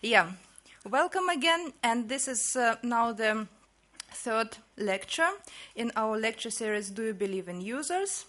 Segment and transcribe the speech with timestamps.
[0.00, 0.32] Yeah,
[0.88, 3.46] welcome again, and this is uh, now the
[4.10, 5.30] third lecture
[5.74, 8.26] in our lecture series Do You Believe in Users?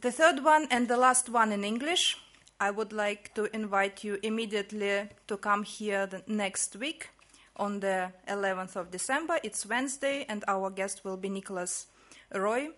[0.00, 2.18] The third one and the last one in English.
[2.60, 7.10] I would like to invite you immediately to come here the next week
[7.56, 9.38] on the 11th of December.
[9.42, 11.86] It's Wednesday, and our guest will be Niklas
[12.34, 12.68] Roy,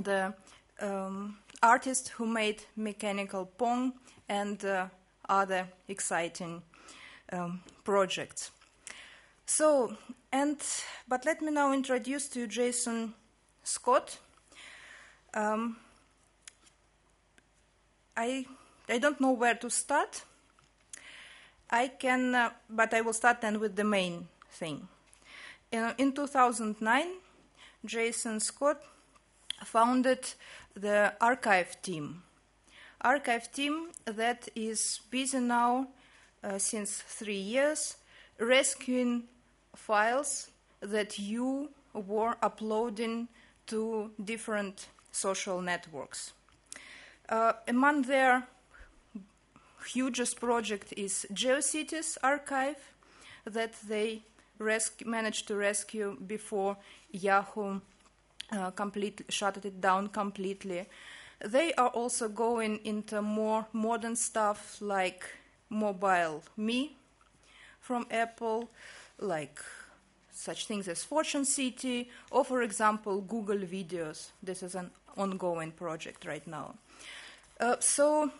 [0.00, 0.34] the
[0.80, 3.92] um, artist who made Mechanical Pong
[4.28, 4.86] and uh,
[5.28, 6.62] other exciting
[7.34, 8.50] um, projects.
[9.46, 9.96] So,
[10.32, 10.56] and
[11.08, 13.14] but let me now introduce to you Jason
[13.62, 14.18] Scott.
[15.34, 15.76] Um,
[18.16, 18.46] I
[18.88, 20.22] I don't know where to start.
[21.70, 24.86] I can, uh, but I will start then with the main thing.
[25.72, 27.06] In, in 2009,
[27.84, 28.80] Jason Scott
[29.64, 30.34] founded
[30.74, 32.22] the archive team.
[33.00, 35.88] Archive team that is busy now
[36.44, 37.96] uh, since three years
[38.38, 39.24] rescuing
[39.74, 43.28] files that you were uploading
[43.66, 46.32] to different social networks.
[47.28, 48.46] Uh, among their
[49.86, 52.92] hugest project is GeoCities archive
[53.44, 54.22] that they
[55.04, 56.76] managed to rescue before
[57.10, 57.80] Yahoo
[58.52, 58.70] uh,
[59.28, 60.86] shut it down completely.
[61.44, 65.24] They are also going into more modern stuff like
[65.74, 66.96] Mobile Me
[67.80, 68.70] from Apple,
[69.18, 69.60] like
[70.32, 74.30] such things as Fortune City, or for example, Google Videos.
[74.42, 76.74] This is an ongoing project right now.
[77.60, 78.30] Uh, so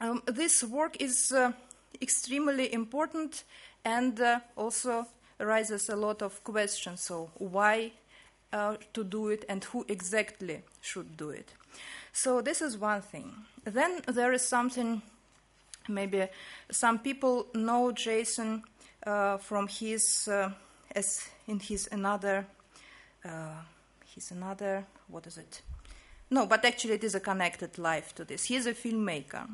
[0.00, 1.52] um, this work is uh,
[2.00, 3.44] extremely important
[3.84, 5.06] and uh, also
[5.38, 7.02] raises a lot of questions.
[7.02, 7.92] So why
[8.52, 11.52] uh, to do it and who exactly should do it?
[12.12, 13.32] So this is one thing.
[13.64, 15.02] Then there is something.
[15.88, 16.28] Maybe
[16.70, 18.62] some people know Jason
[19.06, 20.50] uh, from his uh,
[20.94, 22.46] as in his another
[23.24, 23.62] uh,
[24.14, 25.62] his another what is it?
[26.30, 28.44] No, but actually it is a connected life to this.
[28.44, 29.46] He is a filmmaker.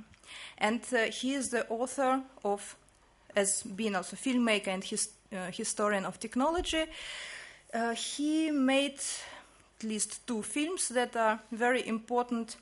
[0.58, 2.76] And uh, he is the author of,
[3.36, 6.84] as being also filmmaker and his, uh, historian of technology,
[7.74, 8.98] uh, he made
[9.78, 12.56] at least two films that are very important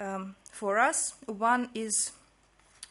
[0.00, 1.14] um, for us.
[1.26, 2.12] One is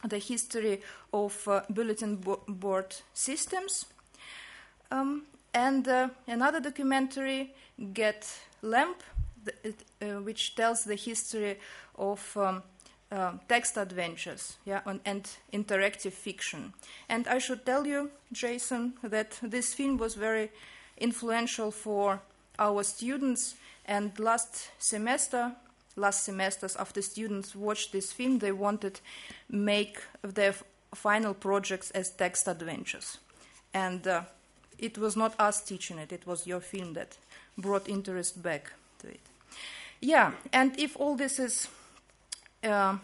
[0.03, 0.81] the history
[1.11, 3.85] of uh, bulletin bo- board systems,
[4.91, 7.53] um, and uh, another documentary,
[7.93, 8.27] Get
[8.61, 9.01] Lamp,
[9.45, 11.57] th- uh, which tells the history
[11.95, 12.63] of um,
[13.11, 16.73] uh, text adventures yeah, and, and, interactive fiction.
[17.09, 20.51] And I should tell you, Jason, that this film was very
[20.97, 22.21] influential for
[22.59, 23.55] our students.
[23.85, 25.53] And last semester,
[25.97, 28.99] last semesters, after students watched this film, they wanted
[29.49, 30.53] make their
[30.93, 33.17] final projects as text adventures.
[33.73, 34.21] And uh,
[34.77, 37.17] it was not us teaching it; it was your film that
[37.57, 39.19] brought interest back to it.
[39.99, 41.67] Yeah, and if all this is
[42.63, 42.97] uh,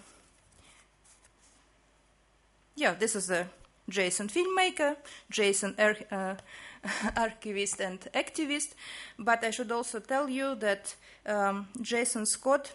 [2.76, 3.48] yeah, this is a
[3.90, 4.96] Jason filmmaker,
[5.30, 6.36] Jason uh,
[7.18, 8.74] archivist and activist.
[9.20, 10.96] But I should also tell you that
[11.26, 12.74] um, Jason Scott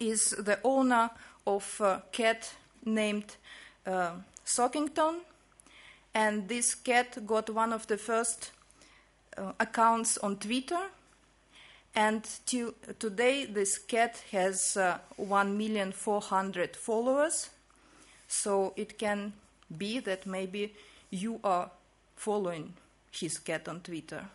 [0.00, 1.10] is the owner
[1.46, 2.54] of a cat
[2.84, 3.36] named
[3.86, 4.12] uh,
[4.44, 5.20] Sockington,
[6.14, 8.50] and this cat got one of the first
[9.36, 10.80] uh, accounts on Twitter
[11.98, 17.50] and to, today, this cat has uh, 1,400,000 followers.
[18.28, 19.32] So it can
[19.76, 20.74] be that maybe
[21.10, 21.70] you are
[22.14, 22.74] following
[23.10, 24.26] his cat on Twitter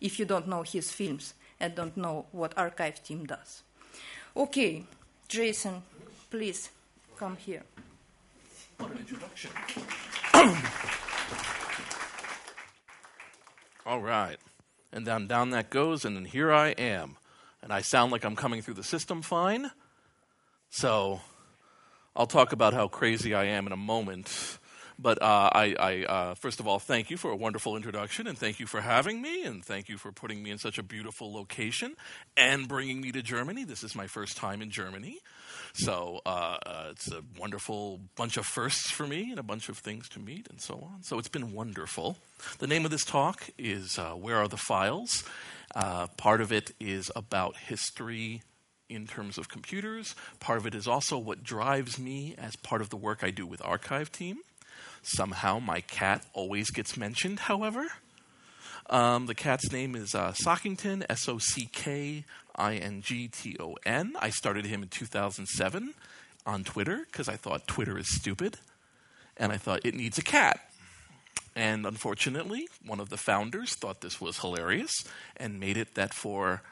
[0.00, 3.62] if you don't know his films and don't know what archive team does.
[4.36, 4.84] Okay,
[5.28, 5.82] Jason,
[6.30, 6.70] please
[7.16, 7.62] come here.
[8.78, 9.50] What an introduction.
[13.86, 14.38] All right
[14.92, 17.16] and then down that goes, and then here I am.
[17.62, 19.70] And I sound like I'm coming through the system fine.
[20.68, 21.20] So
[22.14, 24.58] I'll talk about how crazy I am in a moment.
[24.98, 28.36] But uh, I, I uh, first of all, thank you for a wonderful introduction, and
[28.36, 31.32] thank you for having me, and thank you for putting me in such a beautiful
[31.32, 31.94] location
[32.36, 33.64] and bringing me to Germany.
[33.64, 35.18] This is my first time in Germany.
[35.74, 39.78] So uh, uh, it's a wonderful bunch of firsts for me and a bunch of
[39.78, 41.02] things to meet and so on.
[41.02, 42.18] So it's been wonderful.
[42.58, 45.24] The name of this talk is uh, Where Are the Files?
[45.74, 48.42] Uh, part of it is about history
[48.90, 50.14] in terms of computers.
[50.40, 53.46] Part of it is also what drives me as part of the work I do
[53.46, 54.38] with Archive Team.
[55.02, 57.86] Somehow my cat always gets mentioned, however.
[58.90, 62.24] Um, the cat's name is uh, Sockington, S O C K
[62.56, 64.14] I N G T O N.
[64.20, 65.94] I started him in 2007
[66.46, 68.58] on Twitter because I thought Twitter is stupid.
[69.36, 70.60] and I thought it needs a cat.
[71.54, 74.92] And unfortunately, one of the founders thought this was hilarious
[75.36, 76.62] and made it that for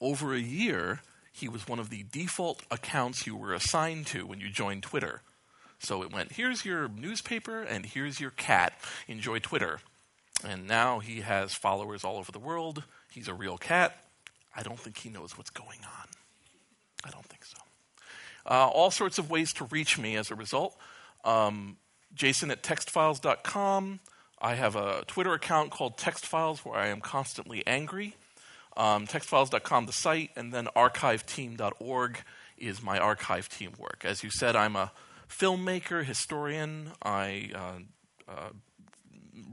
[0.00, 1.00] over a year,
[1.32, 5.22] he was one of the default accounts you were assigned to when you joined Twitter.
[5.84, 8.72] So it went, here's your newspaper and here's your cat.
[9.06, 9.80] Enjoy Twitter.
[10.46, 12.84] And now he has followers all over the world.
[13.10, 13.96] He's a real cat.
[14.56, 16.08] I don't think he knows what's going on.
[17.04, 17.58] I don't think so.
[18.46, 20.76] Uh, all sorts of ways to reach me as a result.
[21.24, 21.76] Um,
[22.14, 24.00] Jason at textfiles.com.
[24.40, 28.16] I have a Twitter account called Textfiles where I am constantly angry.
[28.76, 32.18] Um, textfiles.com, the site, and then archiveteam.org
[32.58, 34.04] is my archive team work.
[34.04, 34.92] As you said, I'm a
[35.38, 36.92] filmmaker, historian.
[37.02, 38.50] I uh, uh,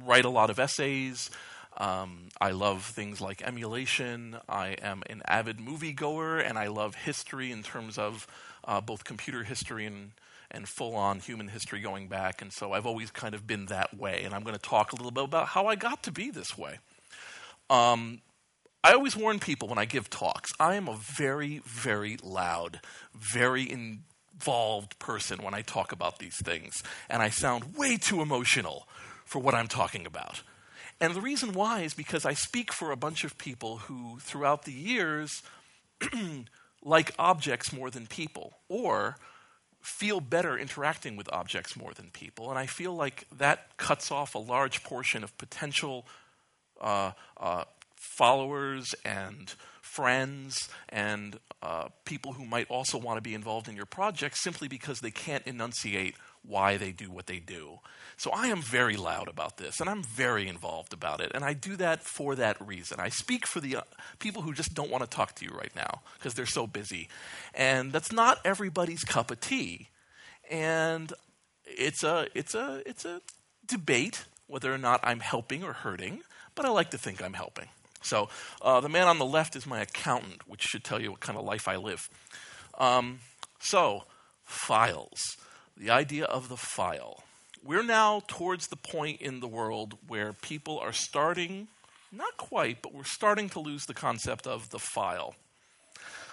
[0.03, 1.29] write a lot of essays.
[1.77, 4.37] Um, I love things like emulation.
[4.47, 8.27] I am an avid moviegoer, and I love history in terms of
[8.65, 10.11] uh, both computer history and,
[10.51, 12.41] and full on human history going back.
[12.41, 14.23] And so I've always kind of been that way.
[14.23, 16.57] And I'm going to talk a little bit about how I got to be this
[16.57, 16.79] way.
[17.69, 18.21] Um,
[18.83, 22.81] I always warn people when I give talks I am a very, very loud,
[23.13, 23.63] very
[24.41, 26.81] involved person when I talk about these things.
[27.09, 28.87] And I sound way too emotional
[29.23, 30.41] for what I'm talking about.
[30.99, 34.65] And the reason why is because I speak for a bunch of people who, throughout
[34.65, 35.43] the years,
[36.83, 39.15] like objects more than people, or
[39.79, 42.49] feel better interacting with objects more than people.
[42.49, 46.05] And I feel like that cuts off a large portion of potential
[46.79, 47.65] uh, uh,
[47.95, 53.85] followers and friends and uh, people who might also want to be involved in your
[53.85, 57.79] project simply because they can't enunciate why they do what they do.
[58.17, 61.53] So I am very loud about this, and I'm very involved about it, and I
[61.53, 62.99] do that for that reason.
[62.99, 63.81] I speak for the uh,
[64.19, 67.09] people who just don't want to talk to you right now because they're so busy,
[67.53, 69.89] and that's not everybody's cup of tea.
[70.49, 71.13] And
[71.65, 73.21] it's a it's a it's a
[73.65, 76.21] debate whether or not I'm helping or hurting,
[76.55, 77.69] but I like to think I'm helping.
[78.01, 78.29] So
[78.61, 81.37] uh, the man on the left is my accountant, which should tell you what kind
[81.37, 82.09] of life I live.
[82.77, 83.19] Um,
[83.59, 84.03] so
[84.43, 85.37] files
[85.77, 87.23] the idea of the file.
[87.63, 91.67] We're now towards the point in the world where people are starting,
[92.11, 95.35] not quite, but we're starting to lose the concept of the file.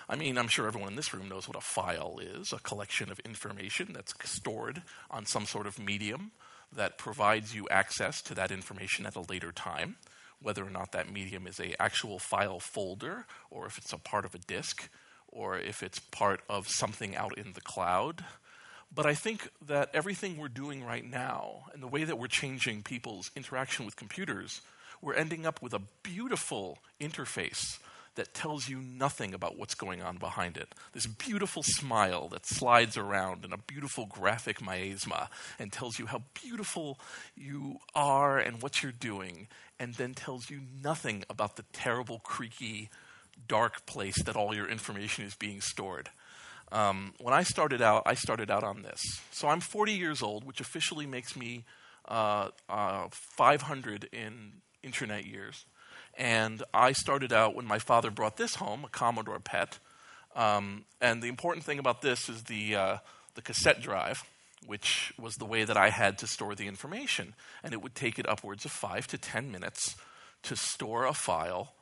[0.09, 3.11] I mean, I'm sure everyone in this room knows what a file is a collection
[3.11, 6.31] of information that's stored on some sort of medium
[6.75, 9.97] that provides you access to that information at a later time,
[10.40, 14.25] whether or not that medium is a actual file folder or if it's a part
[14.25, 14.88] of a disk
[15.26, 18.25] or if it's part of something out in the cloud.
[18.94, 22.82] But I think that everything we're doing right now and the way that we're changing
[22.82, 24.62] people's interaction with computers,
[25.02, 27.79] we're ending up with a beautiful interface
[28.19, 30.75] that tells you nothing about what's going on behind it.
[30.93, 36.23] This beautiful smile that slides around in a beautiful graphic miasma and tells you how
[36.35, 36.99] beautiful
[37.37, 39.47] you are and what you're doing,
[39.79, 42.91] and then tells you nothing about the terrible, creaky,
[43.47, 46.11] dark place that all your information is being stored.
[46.73, 49.00] Um, when I started out, I started out on this.
[49.31, 51.64] So I'm 40 years old, which officially makes me
[52.09, 55.67] uh, uh, 500 in internet years.
[56.19, 59.79] And I started out when my father brought this home, a Commodore PET.
[60.37, 62.97] Um, and the important thing about this is the, uh,
[63.35, 64.25] the cassette drive,
[64.67, 67.35] which was the way that I had to store the information.
[67.62, 69.97] And it would take it upwards of five to 10 minutes
[70.42, 71.73] to store a file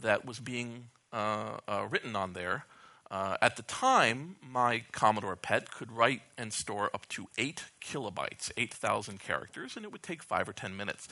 [0.00, 2.64] that was being uh, uh, written on there
[3.12, 8.50] uh, at the time, my Commodore PET could write and store up to 8 kilobytes,
[8.56, 11.08] 8,000 characters, and it would take 5 or 10 minutes.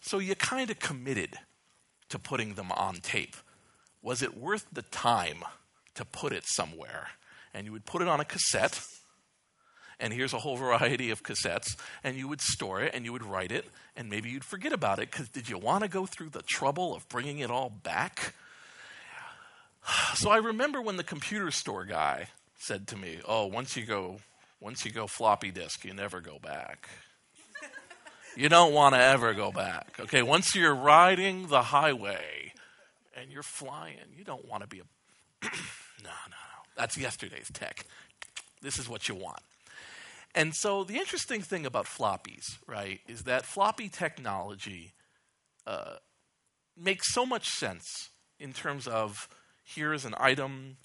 [0.00, 1.38] So you kind of committed
[2.12, 3.36] to putting them on tape.
[4.02, 5.44] Was it worth the time
[5.94, 7.08] to put it somewhere?
[7.52, 8.80] And you would put it on a cassette,
[9.98, 13.24] and here's a whole variety of cassettes, and you would store it and you would
[13.24, 13.66] write it,
[13.96, 16.94] and maybe you'd forget about it because did you want to go through the trouble
[16.94, 18.34] of bringing it all back?
[20.14, 22.28] So I remember when the computer store guy
[22.58, 24.20] said to me, "Oh, once you go,
[24.60, 26.88] once you go floppy disk, you never go back.
[28.36, 29.96] You don't want to ever go back.
[30.00, 32.52] Okay, once you're riding the highway
[33.16, 34.84] and you're flying, you don't want to be a
[35.42, 35.48] no,
[36.04, 36.62] no, no.
[36.76, 37.86] That's yesterday's tech.
[38.60, 39.40] This is what you want."
[40.34, 44.94] And so the interesting thing about floppies, right, is that floppy technology
[45.66, 45.96] uh,
[46.76, 48.08] makes so much sense
[48.40, 49.28] in terms of
[49.62, 50.78] here is an item,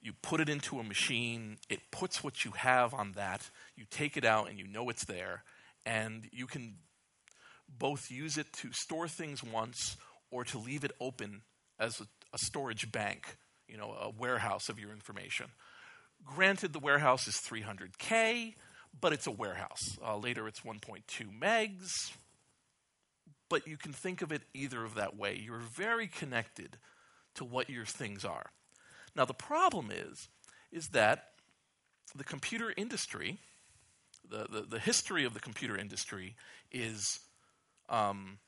[0.00, 4.16] you put it into a machine, it puts what you have on that, you take
[4.16, 5.44] it out and you know it's there,
[5.88, 6.74] and you can
[7.78, 9.96] both use it to store things once
[10.30, 11.40] or to leave it open
[11.80, 12.04] as a,
[12.34, 15.46] a storage bank, you know, a warehouse of your information.
[16.24, 18.54] Granted, the warehouse is 300K,
[19.00, 19.98] but it's a warehouse.
[20.06, 21.02] Uh, later, it's 1.2
[21.40, 22.12] megs,
[23.48, 25.40] but you can think of it either of that way.
[25.42, 26.76] You're very connected
[27.36, 28.50] to what your things are.
[29.16, 30.28] Now, the problem is,
[30.70, 31.28] is that
[32.14, 33.38] the computer industry,
[34.30, 36.36] the, the, history of the computer industry
[36.70, 37.20] is
[37.88, 38.38] um,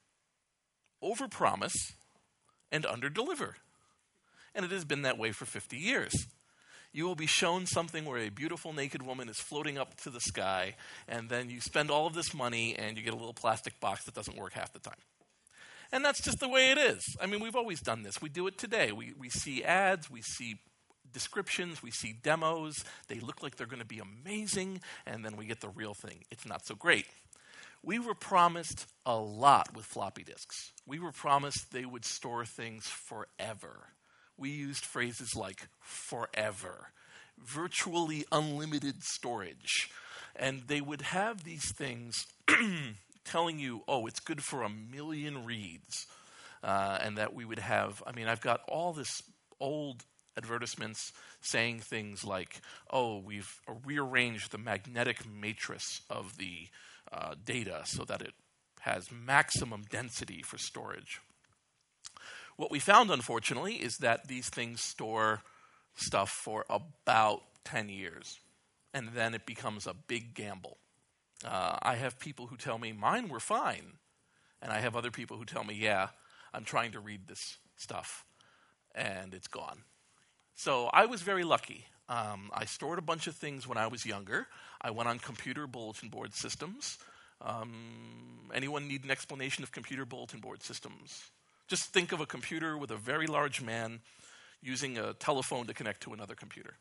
[1.02, 1.92] overpromise
[2.70, 3.54] and underdeliver.
[4.54, 6.26] And it has been that way for 50 years.
[6.92, 10.20] You will be shown something where a beautiful naked woman is floating up to the
[10.20, 10.74] sky,
[11.06, 14.04] and then you spend all of this money and you get a little plastic box
[14.04, 14.94] that doesn't work half the time.
[15.92, 17.16] And that's just the way it is.
[17.20, 18.20] I mean, we've always done this.
[18.20, 18.92] We do it today.
[18.92, 20.56] We, we see ads, we see
[21.12, 22.84] descriptions, we see demos.
[23.08, 26.24] They look like they're going to be amazing, and then we get the real thing.
[26.30, 27.06] It's not so great.
[27.82, 30.72] We were promised a lot with floppy disks.
[30.86, 33.88] We were promised they would store things forever.
[34.36, 36.92] We used phrases like forever,
[37.38, 39.90] virtually unlimited storage.
[40.36, 42.26] And they would have these things
[43.24, 46.06] telling you, oh, it's good for a million reads.
[46.62, 49.22] Uh, and that we would have, I mean, I've got all this
[49.58, 50.04] old
[50.36, 52.60] advertisements saying things like,
[52.90, 56.68] oh, we've rearranged the magnetic matrix of the
[57.12, 58.34] uh, data so that it
[58.80, 61.20] has maximum density for storage.
[62.56, 65.42] What we found, unfortunately, is that these things store
[65.94, 68.38] stuff for about 10 years,
[68.92, 70.78] and then it becomes a big gamble.
[71.44, 73.94] Uh, I have people who tell me mine were fine,
[74.60, 76.08] and I have other people who tell me, yeah,
[76.52, 78.24] I'm trying to read this stuff,
[78.94, 79.84] and it's gone.
[80.60, 81.86] So I was very lucky.
[82.10, 84.46] Um, I stored a bunch of things when I was younger.
[84.78, 86.98] I went on computer bulletin board systems.
[87.40, 91.30] Um, anyone need an explanation of computer bulletin board systems?
[91.66, 94.00] Just think of a computer with a very large man
[94.60, 96.74] using a telephone to connect to another computer.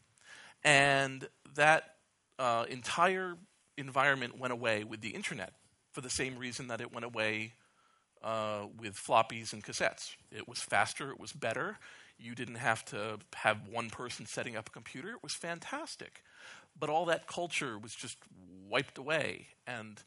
[0.61, 1.95] And that
[2.37, 3.37] uh, entire
[3.77, 5.53] environment went away with the internet
[5.93, 7.53] for the same reason that it went away
[8.21, 10.15] uh, with floppies and cassettes.
[10.33, 11.77] It was faster, it was better,
[12.19, 15.09] you didn't have to have one person setting up a computer.
[15.09, 16.23] It was fantastic.
[16.79, 18.17] But all that culture was just
[18.69, 19.47] wiped away.
[19.65, 20.01] And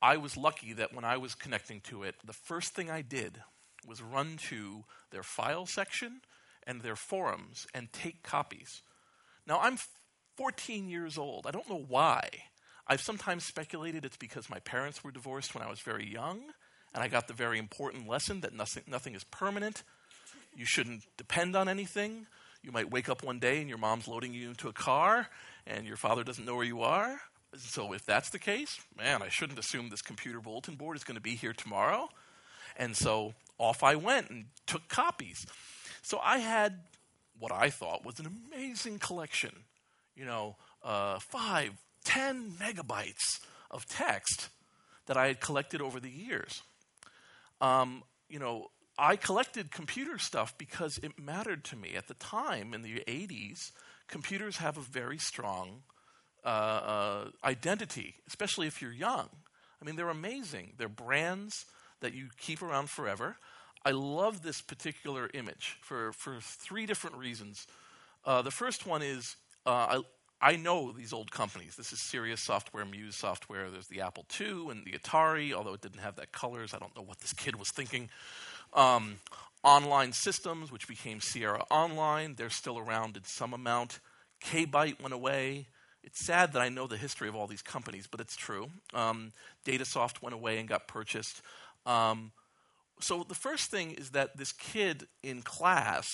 [0.00, 3.42] I was lucky that when I was connecting to it, the first thing I did
[3.86, 6.20] was run to their file section
[6.66, 8.82] and their forums and take copies.
[9.46, 9.78] Now, I'm
[10.36, 11.46] 14 years old.
[11.46, 12.28] I don't know why.
[12.86, 16.40] I've sometimes speculated it's because my parents were divorced when I was very young,
[16.94, 19.82] and I got the very important lesson that nothing, nothing is permanent.
[20.54, 22.26] You shouldn't depend on anything.
[22.62, 25.28] You might wake up one day and your mom's loading you into a car
[25.66, 27.20] and your father doesn't know where you are.
[27.56, 31.16] So, if that's the case, man, I shouldn't assume this computer bulletin board is going
[31.16, 32.08] to be here tomorrow.
[32.78, 35.44] And so off I went and took copies.
[36.00, 36.80] So, I had
[37.38, 39.64] what I thought was an amazing collection
[40.16, 41.72] you know, uh, five,
[42.04, 43.40] ten megabytes
[43.70, 44.48] of text
[45.06, 46.62] that I had collected over the years.
[47.60, 51.94] Um, you know, I collected computer stuff because it mattered to me.
[51.96, 53.72] At the time, in the 80s,
[54.08, 55.82] computers have a very strong
[56.44, 59.28] uh, uh, identity, especially if you're young.
[59.80, 60.74] I mean, they're amazing.
[60.76, 61.66] They're brands
[62.00, 63.36] that you keep around forever.
[63.84, 67.66] I love this particular image for, for three different reasons.
[68.24, 70.00] Uh, the first one is uh,
[70.40, 71.76] I, I know these old companies.
[71.76, 73.70] This is Sirius Software, Muse Software.
[73.70, 76.74] There's the Apple II and the Atari, although it didn't have that colors.
[76.74, 78.10] I don't know what this kid was thinking.
[78.72, 79.18] Um,
[79.62, 84.00] online systems, which became Sierra Online, they're still around in some amount.
[84.40, 85.68] K-Byte went away.
[86.02, 88.70] It's sad that I know the history of all these companies, but it's true.
[88.92, 89.32] Um,
[89.64, 91.42] Datasoft went away and got purchased.
[91.86, 92.32] Um,
[93.00, 96.06] so the first thing is that this kid in class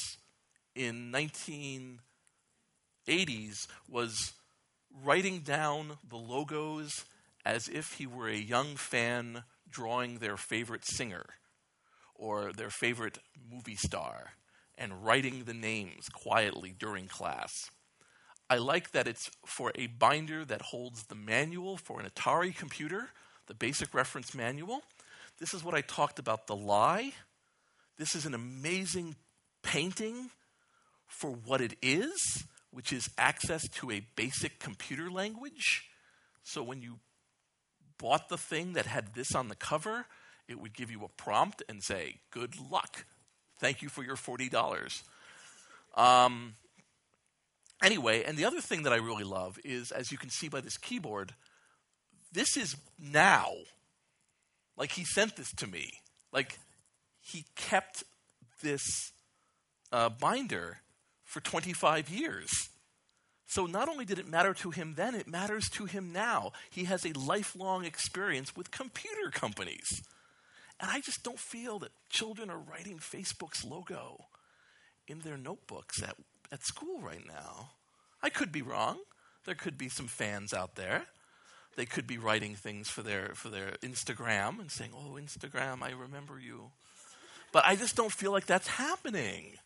[0.74, 4.32] in 1980s was
[5.02, 7.04] writing down the logos
[7.44, 11.24] as if he were a young fan drawing their favorite singer
[12.18, 13.18] or their favorite
[13.50, 14.32] movie star
[14.76, 17.52] and writing the names quietly during class.
[18.50, 23.10] I like that it's for a binder that holds the manual for an Atari computer,
[23.46, 24.82] the basic reference manual.
[25.38, 27.12] This is what I talked about the lie.
[27.98, 29.16] This is an amazing
[29.62, 30.30] painting
[31.06, 35.84] for what it is, which is access to a basic computer language.
[36.42, 36.98] So when you
[37.98, 40.06] bought the thing that had this on the cover,
[40.48, 43.04] it would give you a prompt and say, Good luck.
[43.60, 45.02] Thank you for your $40.
[45.96, 46.54] Um,
[47.82, 50.60] anyway, and the other thing that I really love is, as you can see by
[50.60, 51.34] this keyboard,
[52.32, 53.52] this is now.
[54.76, 55.90] Like, he sent this to me.
[56.32, 56.58] Like,
[57.20, 58.04] he kept
[58.62, 59.12] this
[59.90, 60.78] uh, binder
[61.24, 62.50] for 25 years.
[63.46, 66.52] So not only did it matter to him then, it matters to him now.
[66.70, 70.02] He has a lifelong experience with computer companies.
[70.80, 74.26] And I just don't feel that children are writing Facebook's logo
[75.08, 76.16] in their notebooks at,
[76.52, 77.70] at school right now.
[78.22, 78.98] I could be wrong.
[79.44, 81.06] There could be some fans out there.
[81.76, 85.90] They could be writing things for their for their Instagram and saying, "Oh, Instagram, I
[85.90, 86.72] remember you."
[87.52, 89.58] But I just don't feel like that's happening.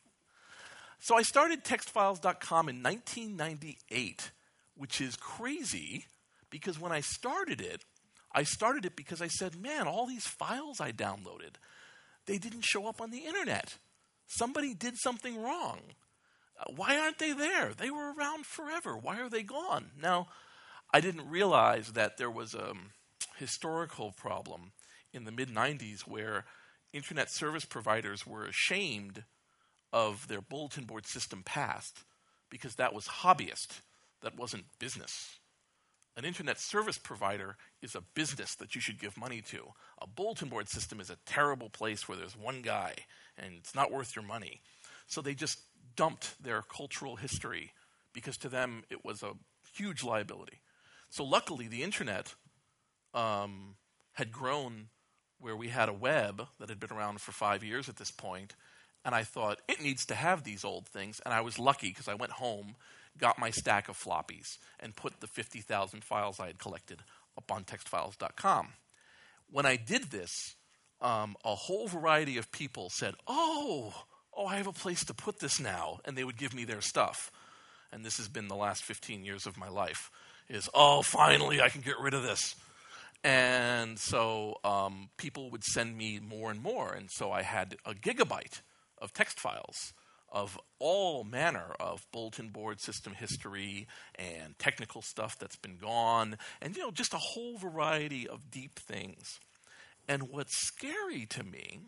[1.01, 4.31] So I started textfiles.com in 1998,
[4.77, 6.07] which is crazy
[6.49, 7.83] because when I started it,
[8.35, 11.57] I started it because I said, man, all these files I downloaded,
[12.27, 13.77] they didn't show up on the internet.
[14.27, 15.81] Somebody did something wrong.
[16.59, 17.73] Uh, why aren't they there?
[17.75, 18.97] They were around forever.
[18.97, 19.91] Why are they gone?
[20.01, 20.29] Now,
[20.93, 22.75] I didn't realize that there was a
[23.37, 24.73] historical problem
[25.13, 26.45] in the mid 90s where
[26.93, 29.25] internet service providers were ashamed
[29.93, 32.05] of their bulletin board system past
[32.51, 33.81] because that was hobbyist,
[34.23, 35.39] that wasn't business.
[36.17, 39.73] An internet service provider is a business that you should give money to.
[40.01, 42.95] A bulletin board system is a terrible place where there's one guy
[43.39, 44.61] and it's not worth your money.
[45.07, 45.61] So they just
[45.97, 47.73] dumped their cultural history
[48.13, 49.33] because to them it was a
[49.75, 50.61] huge liability.
[51.09, 52.35] So luckily, the internet
[53.15, 53.77] um,
[54.15, 54.89] had grown
[55.39, 58.55] where we had a web that had been around for five years at this point,
[59.05, 61.21] and I thought, it needs to have these old things.
[61.25, 62.77] And I was lucky because I went home,
[63.19, 67.03] got my stack of floppies, and put the 50,000 files I had collected
[67.37, 68.69] up on textfiles.com.
[69.51, 70.57] When I did this,
[71.01, 73.93] um, a whole variety of people said, Oh,
[74.35, 75.99] oh, I have a place to put this now.
[76.05, 77.31] And they would give me their stuff.
[77.93, 80.11] And this has been the last 15 years of my life
[80.49, 82.55] is, oh, finally I can get rid of this.
[83.25, 86.93] And so um, people would send me more and more.
[86.93, 88.63] And so I had a gigabyte
[88.99, 89.93] of text files
[90.33, 93.87] of all manner of bulletin board system history
[94.17, 98.79] and technical stuff that's been gone, and you know, just a whole variety of deep
[98.79, 99.39] things.
[100.09, 101.81] And what's scary to me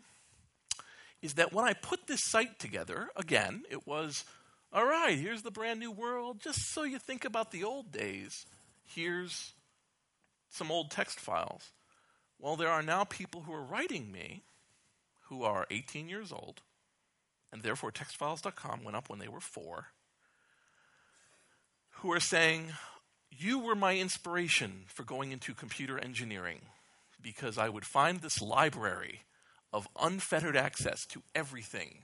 [1.21, 4.23] is that when I put this site together, again, it was
[4.71, 8.45] all right, here's the brand new world, just so you think about the old days.
[8.83, 9.53] Here's
[10.49, 11.71] some old text files.
[12.39, 14.43] Well, there are now people who are writing me
[15.29, 16.61] who are 18 years old
[17.55, 19.85] and therefore textfiles.com went up when they were four,
[22.01, 22.73] who are saying,
[23.31, 26.59] You were my inspiration for going into computer engineering
[27.21, 29.21] because I would find this library
[29.71, 31.99] of unfettered access to everything,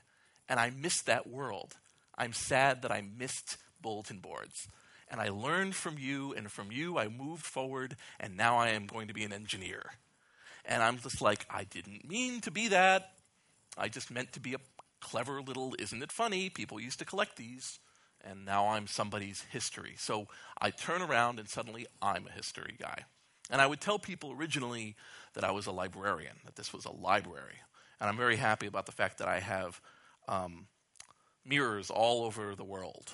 [0.47, 1.73] and I missed that world.
[2.17, 4.69] I'm sad that I missed bulletin boards.
[5.09, 8.85] And I learned from you, and from you I moved forward, and now I am
[8.85, 9.83] going to be an engineer.
[10.63, 13.11] And I'm just like, I didn't mean to be that.
[13.77, 14.59] I just meant to be a
[15.01, 16.49] clever little, isn't it funny?
[16.49, 17.79] People used to collect these,
[18.23, 19.95] and now I'm somebody's history.
[19.97, 20.27] So
[20.59, 23.03] I turn around and suddenly I'm a history guy.
[23.49, 24.95] And I would tell people originally
[25.33, 27.59] that I was a librarian, that this was a library.
[27.99, 29.81] And I'm very happy about the fact that I have
[30.27, 30.67] um,
[31.45, 33.11] mirrors all over the world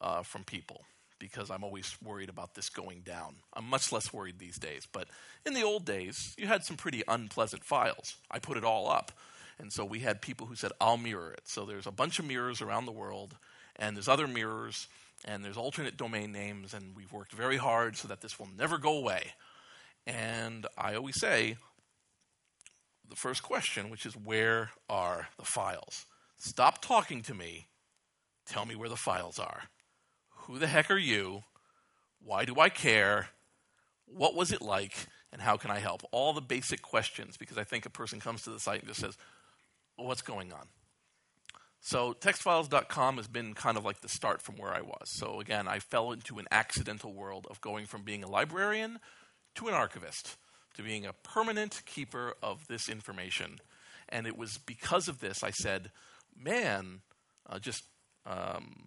[0.00, 0.84] uh, from people
[1.18, 3.36] because I'm always worried about this going down.
[3.54, 4.88] I'm much less worried these days.
[4.90, 5.06] But
[5.46, 8.16] in the old days, you had some pretty unpleasant files.
[8.28, 9.12] I put it all up.
[9.58, 11.42] And so we had people who said, I'll mirror it.
[11.44, 13.36] So there's a bunch of mirrors around the world,
[13.76, 14.88] and there's other mirrors,
[15.24, 18.78] and there's alternate domain names, and we've worked very hard so that this will never
[18.78, 19.32] go away.
[20.06, 21.56] And I always say
[23.08, 26.06] the first question, which is, Where are the files?
[26.38, 27.68] Stop talking to me.
[28.46, 29.64] Tell me where the files are.
[30.30, 31.44] Who the heck are you?
[32.24, 33.28] Why do I care?
[34.06, 35.06] What was it like?
[35.32, 36.02] And how can I help?
[36.10, 39.00] All the basic questions, because I think a person comes to the site and just
[39.00, 39.16] says,
[39.96, 40.66] what's going on.
[41.84, 45.08] So textfiles.com has been kind of like the start from where I was.
[45.08, 49.00] So again, I fell into an accidental world of going from being a librarian
[49.56, 50.36] to an archivist,
[50.74, 53.58] to being a permanent keeper of this information.
[54.08, 55.90] And it was because of this I said,
[56.38, 57.00] man,
[57.50, 57.84] uh, just
[58.26, 58.86] um,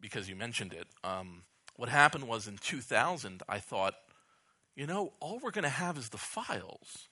[0.00, 1.42] because you mentioned it, um,
[1.76, 3.94] what happened was in 2000, I thought,
[4.74, 7.08] you know, all we're going to have is the files.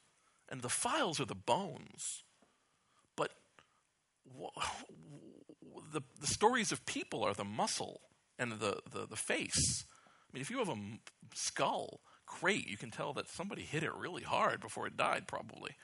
[0.49, 2.23] And the files are the bones
[5.93, 8.01] the, the stories of people are the muscle
[8.39, 9.85] and the, the, the face.
[9.89, 10.79] I mean, if you have a
[11.35, 15.77] skull, great, you can tell that somebody hit it really hard before it died, probably.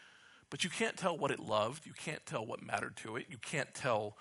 [0.50, 1.86] But you can't tell what it loved.
[1.86, 3.26] You can't tell what mattered to it.
[3.28, 4.16] You can't tell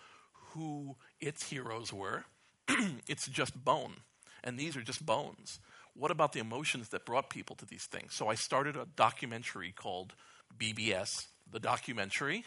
[0.52, 2.26] who its heroes were.
[3.08, 3.98] it's just bone.
[4.44, 5.60] And these are just bones.
[5.94, 8.14] What about the emotions that brought people to these things?
[8.14, 10.14] So I started a documentary called
[10.58, 12.44] BBS, the documentary,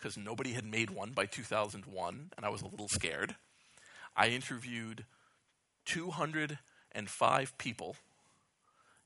[0.00, 3.34] because nobody had made one by 2001, and I was a little scared.
[4.16, 5.04] I interviewed
[5.84, 7.96] 205 people,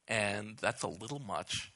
[0.06, 1.72] and that's a little much,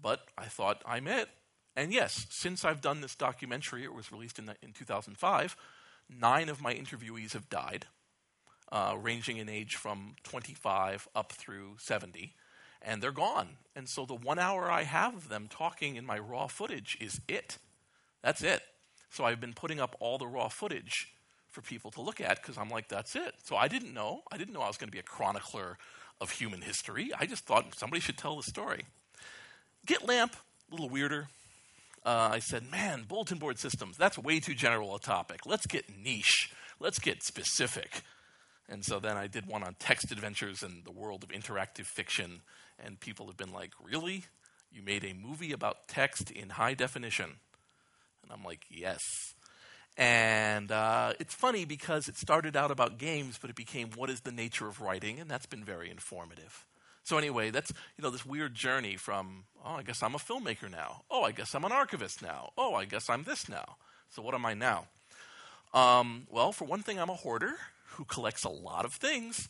[0.00, 1.28] but I thought I'm it.
[1.74, 5.56] And yes, since I've done this documentary, it was released in, in 2005,
[6.10, 7.86] nine of my interviewees have died,
[8.70, 12.34] uh, ranging in age from 25 up through 70,
[12.82, 13.56] and they're gone.
[13.74, 17.20] And so the one hour I have of them talking in my raw footage is
[17.26, 17.58] it.
[18.24, 18.62] That's it.
[19.10, 21.12] So I've been putting up all the raw footage
[21.50, 23.34] for people to look at because I'm like, that's it.
[23.44, 24.22] So I didn't know.
[24.32, 25.76] I didn't know I was going to be a chronicler
[26.22, 27.10] of human history.
[27.16, 28.86] I just thought somebody should tell the story.
[29.84, 30.34] Get Lamp,
[30.70, 31.28] a little weirder.
[32.04, 35.40] Uh, I said, man, bulletin board systems, that's way too general a topic.
[35.44, 36.50] Let's get niche.
[36.80, 38.02] Let's get specific.
[38.70, 42.40] And so then I did one on text adventures and the world of interactive fiction.
[42.82, 44.24] And people have been like, really?
[44.72, 47.36] You made a movie about text in high definition?
[48.24, 49.00] And I'm like, yes.
[49.96, 54.20] And uh, it's funny because it started out about games, but it became what is
[54.20, 56.64] the nature of writing, and that's been very informative.
[57.04, 60.70] So anyway, that's you know this weird journey from oh I guess I'm a filmmaker
[60.70, 61.02] now.
[61.10, 62.50] Oh I guess I'm an archivist now.
[62.56, 63.76] Oh I guess I'm this now.
[64.10, 64.86] So what am I now?
[65.74, 67.54] Um, well, for one thing, I'm a hoarder
[67.96, 69.48] who collects a lot of things.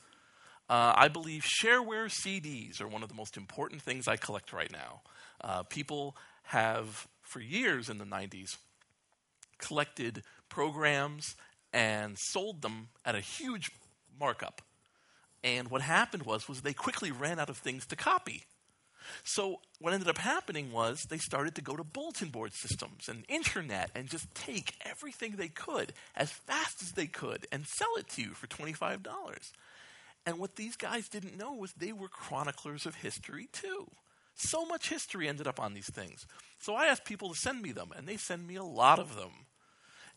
[0.69, 4.73] Uh, I believe shareware CDs are one of the most important things I collect right
[4.73, 5.03] now.
[5.43, 8.57] Uh, people have, for years in the 90s,
[9.59, 11.35] collected programs
[11.73, 13.71] and sold them at a huge
[14.19, 14.63] markup.
[15.43, 18.45] And what happened was, was they quickly ran out of things to copy.
[19.23, 23.25] So what ended up happening was they started to go to bulletin board systems and
[23.29, 28.09] internet and just take everything they could as fast as they could and sell it
[28.11, 29.05] to you for $25.
[30.27, 33.91] And what these guys didn't know was they were chroniclers of history too.
[34.35, 36.27] So much history ended up on these things.
[36.59, 39.17] So I asked people to send me them, and they send me a lot of
[39.17, 39.31] them.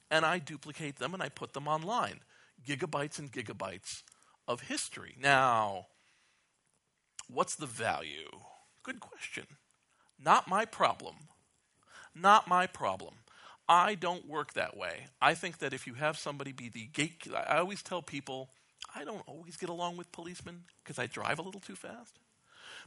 [0.09, 2.21] And I duplicate them and I put them online.
[2.65, 4.03] Gigabytes and gigabytes
[4.47, 5.15] of history.
[5.21, 5.87] Now,
[7.29, 8.29] what's the value?
[8.83, 9.45] Good question.
[10.17, 11.15] Not my problem.
[12.15, 13.15] Not my problem.
[13.69, 15.07] I don't work that way.
[15.21, 18.49] I think that if you have somebody be the gate, I always tell people
[18.95, 22.17] I don't always get along with policemen because I drive a little too fast.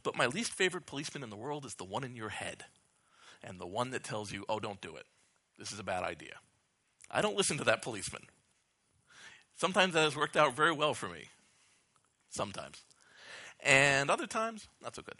[0.03, 2.65] But my least favorite policeman in the world is the one in your head
[3.43, 5.07] and the one that tells you, oh, don't do it.
[5.59, 6.35] This is a bad idea.
[7.11, 8.23] I don't listen to that policeman.
[9.57, 11.25] Sometimes that has worked out very well for me.
[12.31, 12.83] Sometimes.
[13.63, 15.17] And other times, not so good.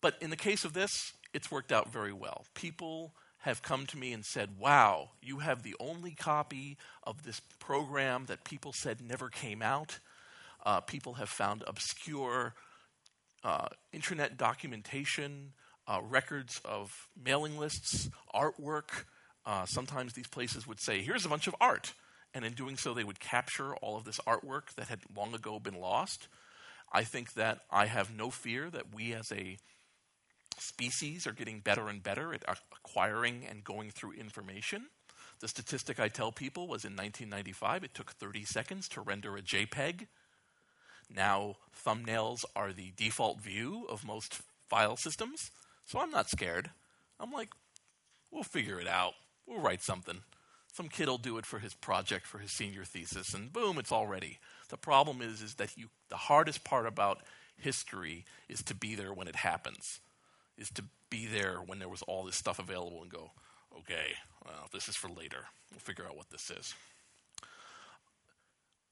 [0.00, 2.46] But in the case of this, it's worked out very well.
[2.54, 7.40] People have come to me and said, Wow, you have the only copy of this
[7.58, 9.98] program that people said never came out.
[10.64, 12.54] Uh, people have found obscure
[13.44, 15.52] uh, internet documentation,
[15.86, 19.04] uh, records of mailing lists, artwork.
[19.46, 21.92] Uh, sometimes these places would say, Here's a bunch of art.
[22.32, 25.60] And in doing so, they would capture all of this artwork that had long ago
[25.60, 26.26] been lost.
[26.92, 29.56] I think that I have no fear that we as a
[30.58, 34.86] species are getting better and better at acquiring and going through information.
[35.40, 39.42] The statistic I tell people was in 1995, it took 30 seconds to render a
[39.42, 40.06] JPEG.
[41.14, 45.50] Now, thumbnails are the default view of most file systems,
[45.84, 46.70] so I'm not scared.
[47.20, 47.50] I'm like,
[48.30, 49.14] we'll figure it out.
[49.46, 50.20] We'll write something.
[50.72, 53.92] Some kid will do it for his project, for his senior thesis, and boom, it's
[53.92, 54.38] all ready.
[54.70, 57.22] The problem is, is that you, the hardest part about
[57.56, 60.00] history is to be there when it happens
[60.56, 63.30] is to be there when there was all this stuff available and go,
[63.78, 64.14] okay,
[64.44, 65.46] well, this is for later.
[65.70, 66.74] We'll figure out what this is.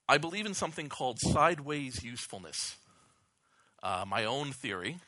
[0.09, 2.77] I believe in something called sideways usefulness,
[3.83, 4.99] uh, my own theory,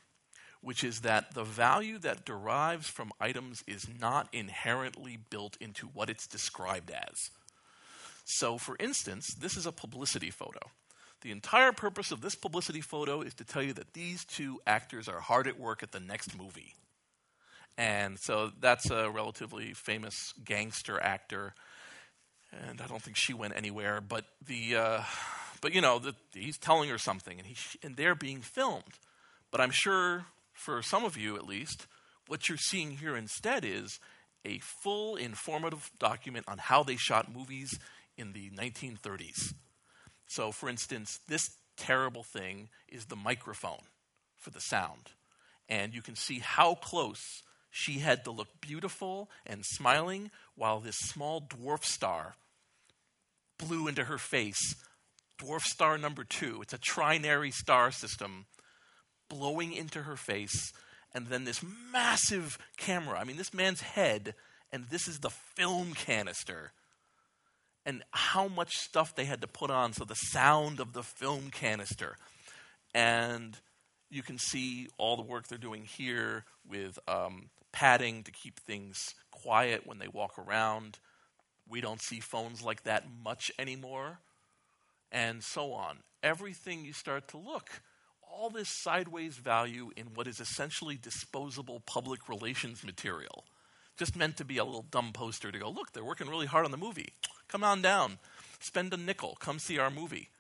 [0.61, 6.09] which is that the value that derives from items is not inherently built into what
[6.09, 7.31] it's described as.
[8.25, 10.61] So, for instance, this is a publicity photo.
[11.21, 15.09] The entire purpose of this publicity photo is to tell you that these two actors
[15.09, 16.75] are hard at work at the next movie.
[17.77, 21.55] And so that's a relatively famous gangster actor.
[22.69, 25.03] And I don't think she went anywhere, but the, uh,
[25.61, 28.99] but you know, the, he's telling her something, and he and they're being filmed.
[29.51, 31.87] But I'm sure, for some of you at least,
[32.27, 33.99] what you're seeing here instead is
[34.45, 37.79] a full informative document on how they shot movies
[38.17, 39.55] in the 1930s.
[40.27, 43.83] So, for instance, this terrible thing is the microphone
[44.37, 45.11] for the sound.
[45.69, 50.97] And you can see how close she had to look beautiful and smiling while this
[50.97, 52.35] small dwarf star
[53.59, 54.75] blew into her face.
[55.41, 56.61] Dwarf star number two.
[56.63, 58.47] It's a trinary star system
[59.29, 60.73] blowing into her face.
[61.15, 63.19] And then this massive camera.
[63.19, 64.35] I mean, this man's head,
[64.73, 66.73] and this is the film canister
[67.87, 69.93] and how much stuff they had to put on.
[69.93, 72.17] So the sound of the film canister.
[72.95, 73.59] And
[74.11, 79.15] you can see all the work they're doing here with um, padding to keep things
[79.31, 80.99] quiet when they walk around.
[81.69, 84.19] We don't see phones like that much anymore,
[85.11, 85.99] and so on.
[86.23, 87.69] Everything you start to look,
[88.23, 93.45] all this sideways value in what is essentially disposable public relations material.
[93.97, 96.65] Just meant to be a little dumb poster to go, look, they're working really hard
[96.65, 97.13] on the movie.
[97.49, 98.19] Come on down.
[98.59, 99.37] Spend a nickel.
[99.39, 100.31] Come see our movie.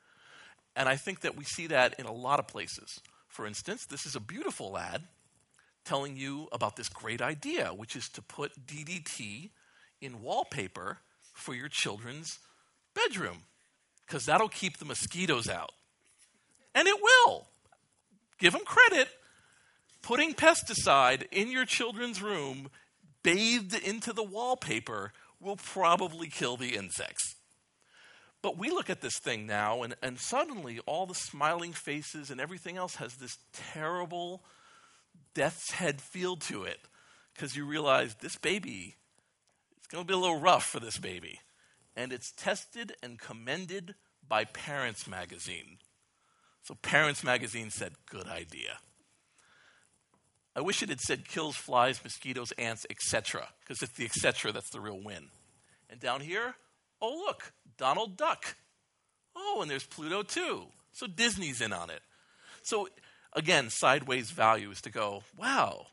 [0.74, 3.00] And I think that we see that in a lot of places.
[3.28, 5.04] For instance, this is a beautiful ad
[5.84, 9.50] telling you about this great idea, which is to put DDT
[10.00, 10.98] in wallpaper
[11.34, 12.38] for your children's
[12.94, 13.42] bedroom,
[14.06, 15.72] because that'll keep the mosquitoes out.
[16.74, 17.46] And it will.
[18.38, 19.08] Give them credit.
[20.02, 22.70] Putting pesticide in your children's room,
[23.22, 27.36] bathed into the wallpaper, will probably kill the insects.
[28.42, 32.40] But we look at this thing now, and, and suddenly all the smiling faces and
[32.40, 34.42] everything else has this terrible
[35.34, 36.80] death's head feel to it
[37.32, 38.96] because you realize this baby,
[39.94, 41.40] going to be a little rough for this baby.
[41.96, 43.94] And it's tested and commended
[44.26, 45.78] by Parents Magazine.
[46.62, 48.78] So Parents Magazine said, good idea.
[50.56, 54.52] I wish it had said kills flies, mosquitoes, ants, etc., because it's the etc.
[54.52, 55.28] that's the real win.
[55.90, 56.54] And down here,
[57.02, 58.56] oh, look, Donald Duck.
[59.36, 60.66] Oh, and there's Pluto too.
[60.92, 62.00] So Disney's in on it.
[62.62, 62.88] So
[63.32, 65.86] again, sideways value is to go, wow,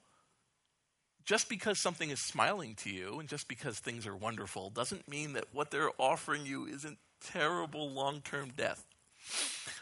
[1.25, 5.34] just because something is smiling to you and just because things are wonderful doesn't mean
[5.34, 8.86] that what they're offering you isn't terrible long term death.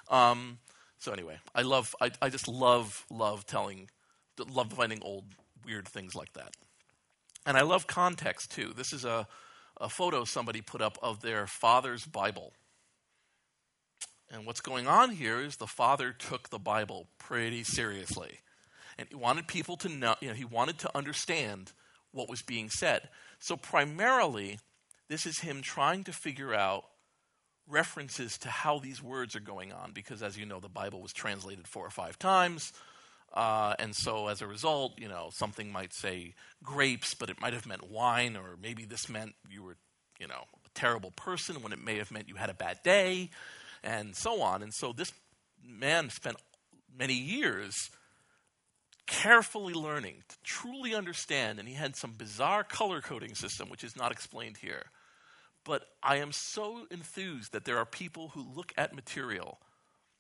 [0.10, 0.60] Um,
[1.00, 3.90] so anyway, I love, I, I just love, love telling,
[4.52, 5.26] love finding old
[5.66, 6.56] weird things like that.
[7.46, 8.74] And I love context too.
[8.76, 9.28] This is a,
[9.80, 12.54] a photo somebody put up of their father's Bible.
[14.32, 18.40] And what's going on here is the father took the Bible pretty seriously.
[19.00, 21.72] And he wanted people to know, you know, he wanted to understand
[22.12, 23.08] what was being said.
[23.40, 24.60] So primarily,
[25.08, 26.84] this is him trying to figure out
[27.66, 31.14] references to how these words are going on, because as you know, the Bible was
[31.14, 32.74] translated four or five times.
[33.34, 37.54] Uh, and so as a result, you know, something might say grapes, but it might
[37.54, 39.78] have meant wine, or maybe this meant you were,
[40.20, 43.30] you know, a terrible person when it may have meant you had a bad day
[43.82, 44.62] and so on.
[44.62, 45.14] And so this
[45.66, 46.36] man spent
[46.98, 47.92] many years
[49.10, 53.98] carefully learning to truly understand, and he had some bizarre color coding system, which is
[53.98, 54.84] not explained here.
[55.66, 59.60] But I am so enthused that there are people who look at material,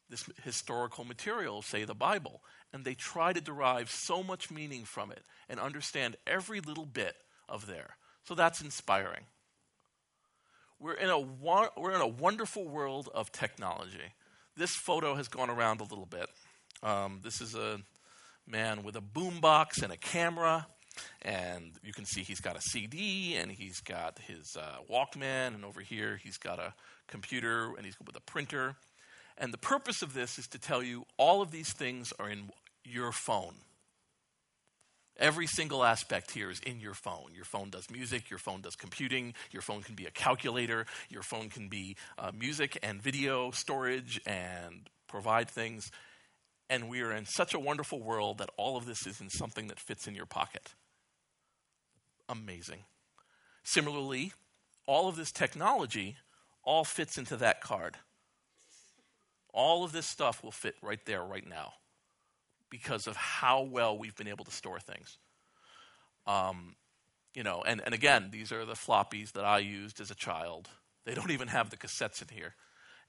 [0.09, 2.41] this historical material, say the Bible,
[2.73, 7.15] and they try to derive so much meaning from it and understand every little bit
[7.47, 7.95] of there.
[8.23, 9.25] So that's inspiring.
[10.79, 14.13] We're in a, we're in a wonderful world of technology.
[14.57, 16.27] This photo has gone around a little bit.
[16.81, 17.79] Um, this is a
[18.49, 20.67] man with a boombox and a camera,
[21.21, 25.63] and you can see he's got a CD and he's got his uh, Walkman, and
[25.63, 26.73] over here he's got a
[27.07, 28.75] computer and he's with a printer.
[29.37, 32.49] And the purpose of this is to tell you all of these things are in
[32.83, 33.55] your phone.
[35.17, 37.33] Every single aspect here is in your phone.
[37.35, 41.23] Your phone does music, your phone does computing, your phone can be a calculator, your
[41.23, 45.91] phone can be uh, music and video storage and provide things.
[46.69, 49.67] And we are in such a wonderful world that all of this is in something
[49.67, 50.75] that fits in your pocket.
[52.27, 52.83] Amazing.
[53.63, 54.33] Similarly,
[54.85, 56.17] all of this technology
[56.63, 57.97] all fits into that card.
[59.51, 61.73] All of this stuff will fit right there, right now
[62.69, 65.17] because of how well we've been able to store things.
[66.27, 66.75] Um,
[67.33, 70.69] you know, and, and again, these are the floppies that I used as a child.
[71.05, 72.55] They don't even have the cassettes in here.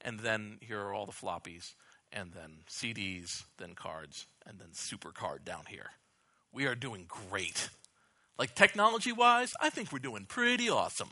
[0.01, 1.73] And then here are all the floppies,
[2.13, 5.91] and then CDs, then cards, and then SuperCard down here.
[6.51, 7.69] We are doing great.
[8.37, 11.11] Like technology wise, I think we're doing pretty awesome.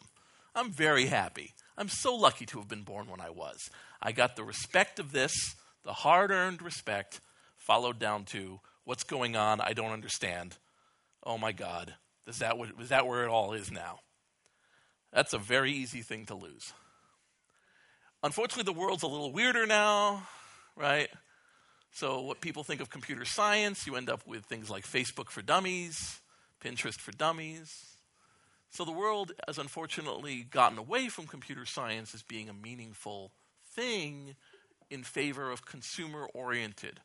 [0.56, 1.54] I'm very happy.
[1.78, 3.70] I'm so lucky to have been born when I was.
[4.02, 7.22] I got the respect of this, the hard earned respect
[7.58, 10.58] followed down to what's going on, I don't understand.
[11.24, 11.94] Oh my God,
[12.26, 14.00] is that, what, is that where it all is now?
[15.14, 16.74] That's a very easy thing to lose.
[18.24, 20.28] Unfortunately, the world's a little weirder now,
[20.80, 21.10] right?
[21.92, 25.42] So, what people think of computer science, you end up with things like Facebook for
[25.42, 26.20] dummies,
[26.64, 27.96] Pinterest for dummies.
[28.72, 33.32] So, the world has unfortunately gotten away from computer science as being a meaningful
[33.74, 34.36] thing
[34.90, 37.00] in favor of consumer oriented.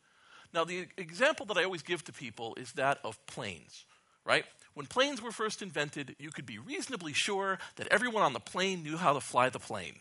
[0.52, 3.84] Now, the example that I always give to people is that of planes,
[4.24, 4.44] right?
[4.74, 8.82] When planes were first invented, you could be reasonably sure that everyone on the plane
[8.82, 9.96] knew how to fly the plane.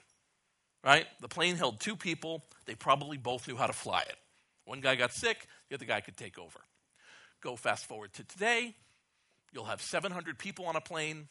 [0.84, 1.06] Right?
[1.22, 2.43] The plane held two people.
[2.65, 4.15] They probably both knew how to fly it.
[4.65, 6.60] One guy got sick, the other guy could take over.
[7.41, 8.76] Go fast forward to today,
[9.52, 11.28] you'll have 700 people on a plane,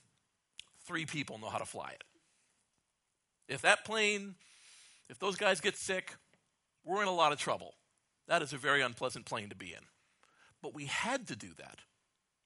[0.86, 2.04] three people know how to fly it.
[3.48, 4.34] If that plane,
[5.08, 6.14] if those guys get sick,
[6.84, 7.74] we're in a lot of trouble.
[8.28, 9.84] That is a very unpleasant plane to be in.
[10.62, 11.78] But we had to do that.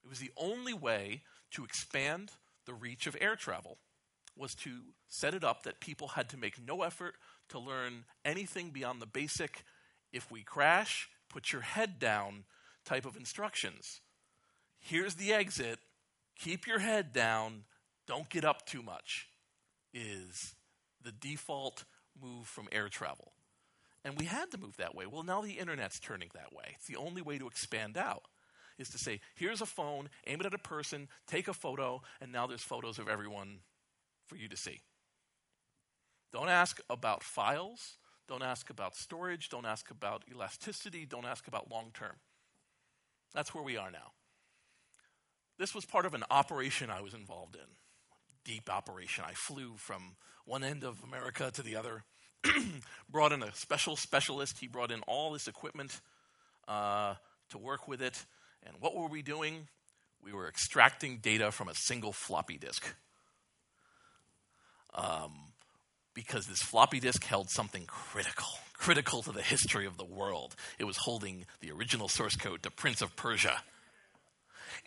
[0.03, 2.31] It was the only way to expand
[2.65, 3.77] the reach of air travel
[4.39, 7.15] was to set it up that people had to make no effort
[7.49, 9.63] to learn anything beyond the basic
[10.11, 12.45] if we crash, put your head down
[12.85, 14.01] type of instructions.
[14.79, 15.79] Here's the exit.
[16.39, 17.63] Keep your head down.
[18.07, 19.27] Don't get up too much.
[19.93, 20.55] Is
[21.03, 21.83] the default
[22.21, 23.33] move from air travel.
[24.03, 25.05] And we had to move that way.
[25.05, 26.75] Well, now the internet's turning that way.
[26.75, 28.23] It's the only way to expand out
[28.77, 32.31] is to say, here's a phone, aim it at a person, take a photo, and
[32.31, 33.59] now there's photos of everyone
[34.27, 34.81] for you to see.
[36.31, 37.97] Don't ask about files.
[38.27, 39.49] Don't ask about storage.
[39.49, 41.05] Don't ask about elasticity.
[41.05, 42.17] Don't ask about long term.
[43.33, 44.11] That's where we are now.
[45.57, 47.67] This was part of an operation I was involved in.
[48.43, 49.23] Deep operation.
[49.27, 52.03] I flew from one end of America to the other,
[53.09, 54.59] brought in a special specialist.
[54.59, 55.99] He brought in all this equipment
[56.67, 57.15] uh,
[57.49, 58.23] to work with it.
[58.63, 59.67] And what were we doing?
[60.21, 62.95] We were extracting data from a single floppy disk.
[64.97, 65.31] Um,
[66.17, 70.55] because this floppy disk held something critical, critical to the history of the world.
[70.79, 73.61] It was holding the original source code to Prince of Persia.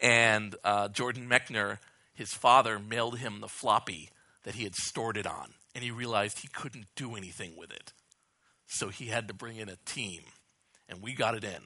[0.03, 1.79] And uh, Jordan Mechner,
[2.15, 4.11] his father, mailed him the floppy
[4.43, 7.93] that he had stored it on, and he realized he couldn't do anything with it.
[8.67, 10.23] So he had to bring in a team,
[10.89, 11.63] and we got it in.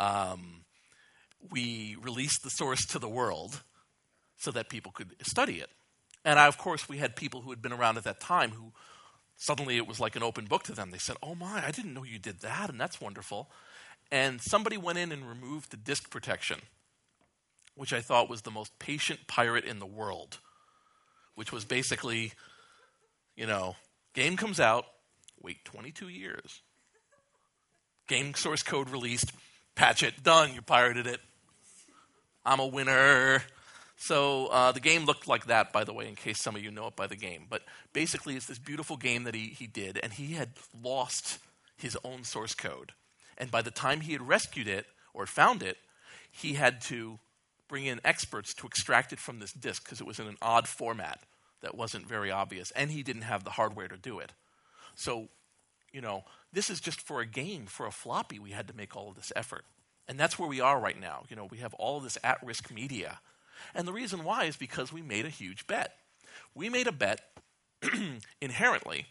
[0.00, 0.64] Um,
[1.50, 3.62] we released the source to the world
[4.38, 5.70] so that people could study it.
[6.24, 8.72] And I, of course, we had people who had been around at that time who
[9.36, 10.90] suddenly it was like an open book to them.
[10.90, 13.50] They said, Oh my, I didn't know you did that, and that's wonderful.
[14.10, 16.60] And somebody went in and removed the disk protection,
[17.74, 20.38] which I thought was the most patient pirate in the world,
[21.34, 22.32] which was basically,
[23.36, 23.76] you know,
[24.14, 24.86] game comes out,
[25.42, 26.62] wait 22 years.
[28.06, 29.32] Game source code released,
[29.74, 31.20] patch it, done, you pirated it.
[32.44, 33.42] I'm a winner.
[34.04, 36.70] So uh, the game looked like that, by the way, in case some of you
[36.70, 37.46] know it by the game.
[37.48, 37.62] But
[37.94, 40.50] basically, it's this beautiful game that he, he did, and he had
[40.82, 41.38] lost
[41.78, 42.92] his own source code.
[43.38, 45.78] And by the time he had rescued it or found it,
[46.30, 47.18] he had to
[47.66, 50.68] bring in experts to extract it from this disk because it was in an odd
[50.68, 51.20] format
[51.62, 54.32] that wasn't very obvious, and he didn't have the hardware to do it.
[54.94, 55.28] So,
[55.94, 58.94] you know, this is just for a game, for a floppy, we had to make
[58.94, 59.64] all of this effort.
[60.06, 61.22] And that's where we are right now.
[61.30, 63.20] You know, we have all of this at risk media
[63.74, 65.96] and the reason why is because we made a huge bet.
[66.54, 67.20] We made a bet
[68.40, 69.06] inherently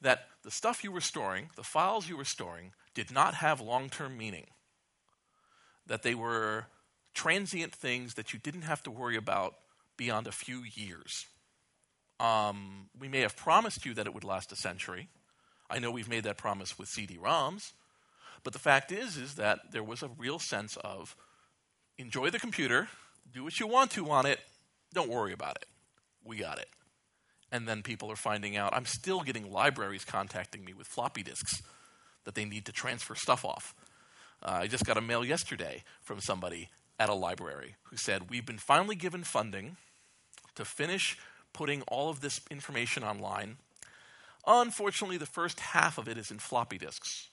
[0.00, 3.88] that the stuff you were storing, the files you were storing, did not have long
[3.88, 4.46] term meaning.
[5.86, 6.66] That they were
[7.14, 9.54] transient things that you didn't have to worry about
[9.96, 11.26] beyond a few years.
[12.20, 15.08] Um, we may have promised you that it would last a century.
[15.70, 17.72] I know we've made that promise with CD-ROMs,
[18.42, 21.14] but the fact is, is that there was a real sense of
[21.98, 22.88] enjoy the computer,
[23.32, 24.40] do what you want to on it.
[24.92, 25.66] Don't worry about it.
[26.24, 26.68] We got it.
[27.50, 28.74] And then people are finding out.
[28.74, 31.62] I'm still getting libraries contacting me with floppy disks
[32.24, 33.74] that they need to transfer stuff off.
[34.42, 38.46] Uh, I just got a mail yesterday from somebody at a library who said, We've
[38.46, 39.76] been finally given funding
[40.54, 41.16] to finish
[41.52, 43.56] putting all of this information online.
[44.46, 47.28] Unfortunately, the first half of it is in floppy disks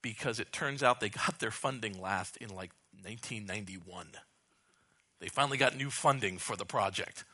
[0.00, 2.70] because it turns out they got their funding last in like
[3.02, 4.08] 1991.
[5.22, 7.24] They finally got new funding for the project.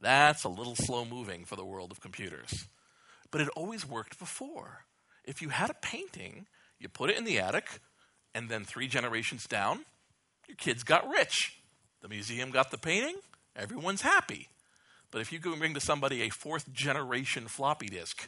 [0.00, 2.66] That's a little slow moving for the world of computers.
[3.30, 4.86] But it always worked before.
[5.26, 6.46] If you had a painting,
[6.78, 7.80] you put it in the attic,
[8.34, 9.84] and then three generations down,
[10.48, 11.60] your kids got rich.
[12.00, 13.16] The museum got the painting,
[13.54, 14.48] everyone's happy.
[15.10, 18.26] But if you go and bring to somebody a fourth generation floppy disk,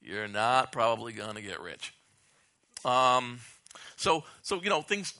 [0.00, 1.92] you're not probably going to get rich.
[2.84, 3.40] Um,
[3.96, 5.12] so, so you know, things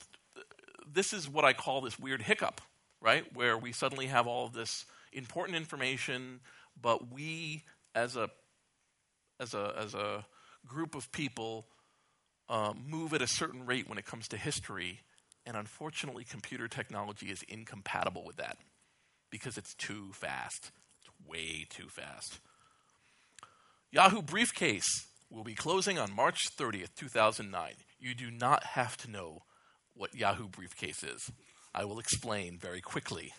[0.93, 2.61] this is what I call this weird hiccup,
[3.01, 3.25] right?
[3.35, 6.39] Where we suddenly have all of this important information,
[6.79, 7.63] but we,
[7.95, 8.29] as a
[9.39, 10.25] as a as a
[10.67, 11.65] group of people,
[12.49, 14.99] uh, move at a certain rate when it comes to history,
[15.45, 18.57] and unfortunately, computer technology is incompatible with that
[19.29, 20.71] because it's too fast.
[20.99, 22.39] It's way too fast.
[23.91, 27.73] Yahoo Briefcase will be closing on March 30th, 2009.
[27.99, 29.43] You do not have to know
[29.95, 31.31] what Yahoo Briefcase is.
[31.73, 33.33] I will explain very quickly.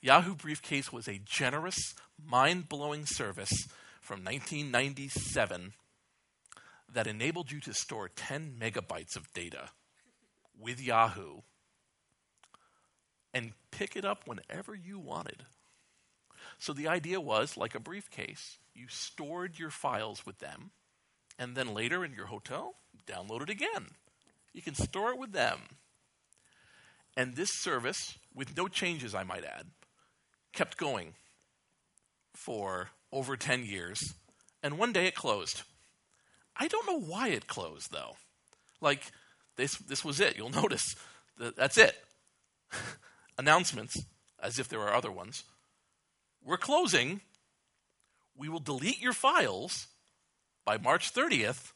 [0.00, 1.94] Yahoo Briefcase was a generous,
[2.24, 3.68] mind blowing service
[4.00, 5.72] from 1997
[6.92, 9.70] that enabled you to store 10 megabytes of data
[10.58, 11.40] with Yahoo
[13.32, 15.44] and pick it up whenever you wanted.
[16.58, 20.70] So the idea was like a briefcase, you stored your files with them,
[21.38, 22.74] and then later in your hotel,
[23.06, 23.92] download it again.
[24.52, 25.60] You can store it with them.
[27.16, 29.66] And this service, with no changes, I might add,
[30.52, 31.14] kept going
[32.34, 34.14] for over 10 years,
[34.62, 35.62] and one day it closed.
[36.56, 38.16] I don't know why it closed, though.
[38.80, 39.12] Like,
[39.56, 40.36] this, this was it.
[40.36, 40.96] You'll notice
[41.38, 41.94] that that's it.
[43.38, 44.02] Announcements,
[44.40, 45.44] as if there are other ones.
[46.44, 47.20] We're closing.
[48.36, 49.88] We will delete your files
[50.64, 51.72] by March 30th.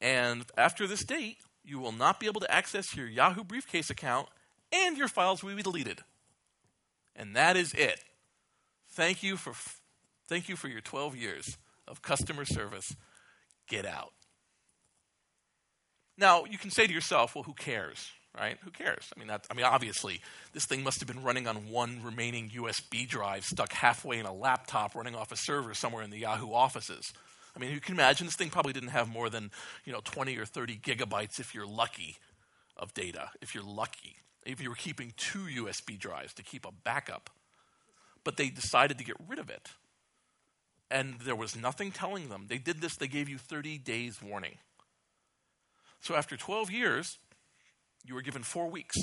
[0.00, 4.28] And after this date, you will not be able to access your Yahoo Briefcase account
[4.72, 6.00] and your files will be deleted.
[7.16, 8.00] And that is it.
[8.92, 9.52] Thank you for
[10.28, 12.94] thank you for your 12 years of customer service.
[13.68, 14.12] Get out.
[16.16, 18.10] Now, you can say to yourself, well, who cares?
[18.38, 18.58] Right?
[18.62, 19.08] Who cares?
[19.14, 20.20] I mean, that, I mean, obviously,
[20.52, 24.32] this thing must have been running on one remaining USB drive stuck halfway in a
[24.32, 27.12] laptop running off a server somewhere in the Yahoo offices.
[27.60, 29.50] I mean, you can imagine this thing probably didn't have more than,
[29.84, 32.16] you know, 20 or 30 gigabytes if you're lucky
[32.74, 34.16] of data, if you're lucky.
[34.46, 37.28] If you were keeping two USB drives to keep a backup.
[38.24, 39.68] But they decided to get rid of it.
[40.90, 42.46] And there was nothing telling them.
[42.48, 44.56] They did this, they gave you 30 days warning.
[46.00, 47.18] So after 12 years,
[48.06, 48.96] you were given four weeks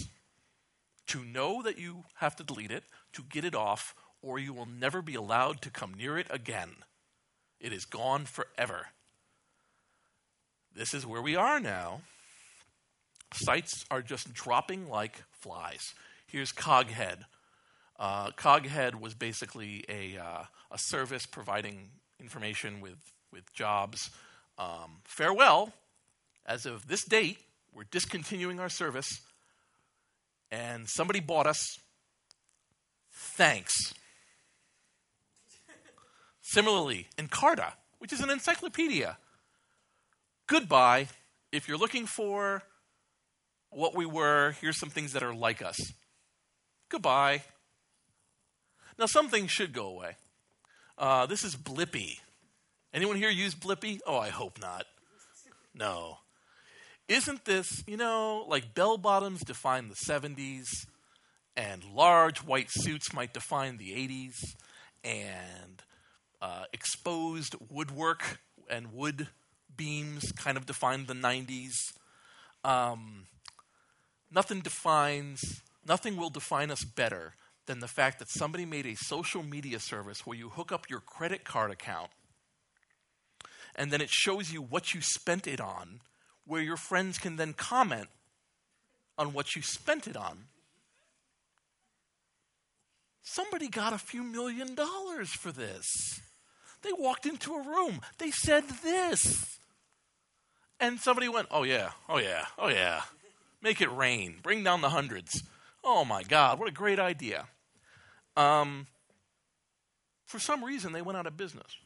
[1.07, 3.93] to know that you have to delete it, to get it off,
[4.23, 6.77] or you will never be allowed to come near it again.
[7.59, 8.87] It is gone forever.
[10.75, 12.01] This is where we are now.
[13.33, 15.93] Sites are just dropping like flies.
[16.27, 17.23] Here's Coghead.
[17.99, 21.89] Uh, Coghead was basically a, uh, a service providing
[22.19, 22.97] information with,
[23.33, 24.11] with jobs.
[24.57, 25.73] Um, farewell.
[26.45, 27.39] As of this date,
[27.73, 29.21] we're discontinuing our service,
[30.49, 31.77] and somebody bought us.
[33.11, 33.93] Thanks.
[36.49, 39.17] Similarly, Encarta, which is an encyclopedia.
[40.47, 41.09] Goodbye.
[41.51, 42.63] If you're looking for
[43.69, 45.77] what we were, here's some things that are like us.
[46.87, 47.43] Goodbye.
[48.97, 50.15] Now, some things should go away.
[50.97, 52.19] Uh, this is Blippy.
[52.93, 53.99] Anyone here use Blippy?
[54.07, 54.85] Oh, I hope not.
[55.75, 56.19] No.
[57.09, 60.87] Isn't this, you know, like bell bottoms define the 70s,
[61.57, 64.55] and large white suits might define the 80s,
[65.03, 65.83] and
[66.41, 69.27] uh, exposed woodwork and wood
[69.75, 71.73] beams kind of define the 90s.
[72.63, 73.25] Um,
[74.31, 77.33] nothing defines, nothing will define us better
[77.65, 80.99] than the fact that somebody made a social media service where you hook up your
[80.99, 82.09] credit card account
[83.77, 86.01] and then it shows you what you spent it on,
[86.45, 88.07] where your friends can then comment
[89.17, 90.45] on what you spent it on.
[93.21, 95.85] Somebody got a few million dollars for this.
[96.81, 98.01] They walked into a room.
[98.17, 99.59] They said this.
[100.79, 103.01] And somebody went, Oh, yeah, oh, yeah, oh, yeah.
[103.61, 104.37] Make it rain.
[104.41, 105.43] Bring down the hundreds.
[105.83, 107.47] Oh, my God, what a great idea.
[108.35, 108.87] Um,
[110.25, 111.77] for some reason, they went out of business.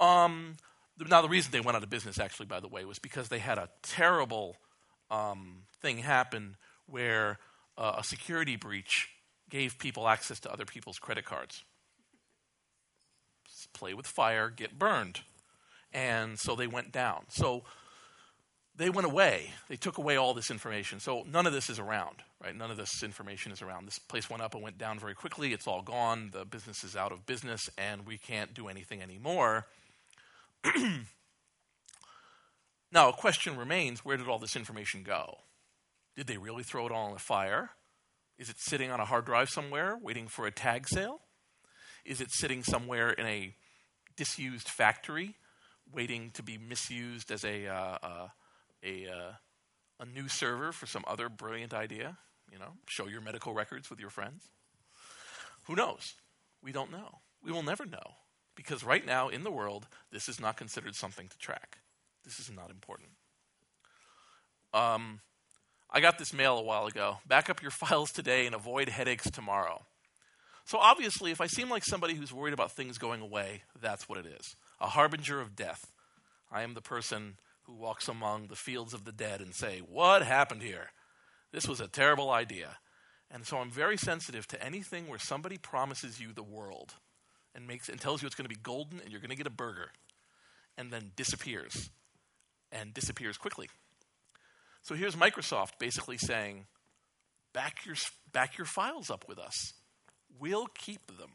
[0.00, 0.56] Um,
[1.08, 3.38] now, the reason they went out of business, actually, by the way, was because they
[3.38, 4.56] had a terrible
[5.10, 6.56] um, thing happen
[6.86, 7.38] where
[7.78, 9.08] uh, a security breach
[9.50, 11.62] gave people access to other people's credit cards
[13.76, 15.20] play with fire, get burned.
[15.92, 17.24] And so they went down.
[17.28, 17.64] So
[18.76, 19.50] they went away.
[19.68, 21.00] They took away all this information.
[21.00, 22.54] So none of this is around, right?
[22.54, 23.86] None of this information is around.
[23.86, 25.52] This place went up and went down very quickly.
[25.52, 26.30] It's all gone.
[26.32, 29.66] The business is out of business, and we can't do anything anymore.
[32.92, 35.38] now, a question remains where did all this information go?
[36.16, 37.70] Did they really throw it all in the fire?
[38.38, 41.20] Is it sitting on a hard drive somewhere waiting for a tag sale?
[42.04, 43.54] Is it sitting somewhere in a
[44.16, 45.34] disused factory
[45.92, 48.28] waiting to be misused as a, uh, uh,
[48.82, 49.32] a, uh,
[50.00, 52.18] a new server for some other brilliant idea?
[52.52, 54.48] You know, show your medical records with your friends?
[55.66, 56.14] Who knows?
[56.62, 57.20] We don't know.
[57.42, 58.14] We will never know.
[58.54, 61.78] Because right now in the world, this is not considered something to track.
[62.24, 63.10] This is not important.
[64.72, 65.20] Um,
[65.90, 67.18] I got this mail a while ago.
[67.26, 69.84] Back up your files today and avoid headaches tomorrow.
[70.66, 74.18] So obviously, if I seem like somebody who's worried about things going away, that's what
[74.18, 75.92] it is a harbinger of death.
[76.50, 80.22] I am the person who walks among the fields of the dead and say, What
[80.22, 80.90] happened here?
[81.52, 82.78] This was a terrible idea.
[83.30, 86.94] And so I'm very sensitive to anything where somebody promises you the world
[87.54, 89.46] and makes and tells you it's going to be golden and you're going to get
[89.46, 89.90] a burger,
[90.76, 91.90] and then disappears,
[92.72, 93.68] and disappears quickly.
[94.82, 96.66] So here's Microsoft basically saying,
[97.52, 97.96] back your
[98.32, 99.72] back your files up with us.
[100.38, 101.30] We'll keep them.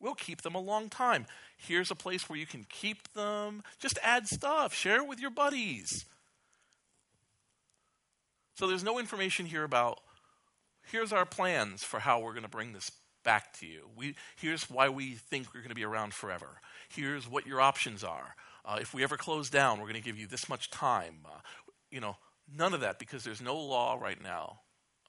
[0.00, 1.26] We'll keep them a long time.
[1.56, 3.62] Here's a place where you can keep them.
[3.78, 6.04] Just add stuff, share it with your buddies.
[8.56, 10.00] So there's no information here about
[10.90, 12.90] here's our plans for how we're going to bring this
[13.24, 13.88] back to you.
[13.96, 16.60] We, here's why we think we're going to be around forever.
[16.88, 18.36] Here's what your options are.
[18.64, 21.20] Uh, if we ever close down, we're going to give you this much time.
[21.24, 21.38] Uh,
[21.90, 22.16] you know,
[22.54, 24.60] none of that because there's no law right now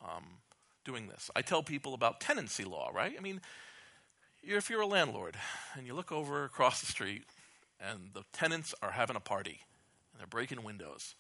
[0.02, 0.24] um,
[0.86, 1.30] doing this.
[1.36, 3.16] I tell people about tenancy law, right?
[3.18, 3.42] I mean,
[4.42, 5.36] if you're a landlord
[5.76, 7.24] and you look over across the street
[7.80, 9.60] and the tenants are having a party
[10.12, 11.16] and they're breaking windows,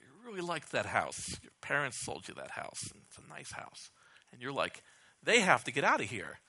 [0.00, 1.38] you really like that house.
[1.42, 3.90] Your parents sold you that house, and it's a nice house.
[4.32, 4.82] And you're like,
[5.22, 6.40] they have to get out of here.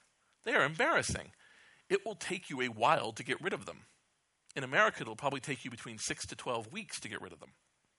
[0.46, 1.32] They are embarrassing.
[1.90, 3.82] It will take you a while to get rid of them.
[4.56, 7.40] In America, it'll probably take you between six to 12 weeks to get rid of
[7.40, 7.52] them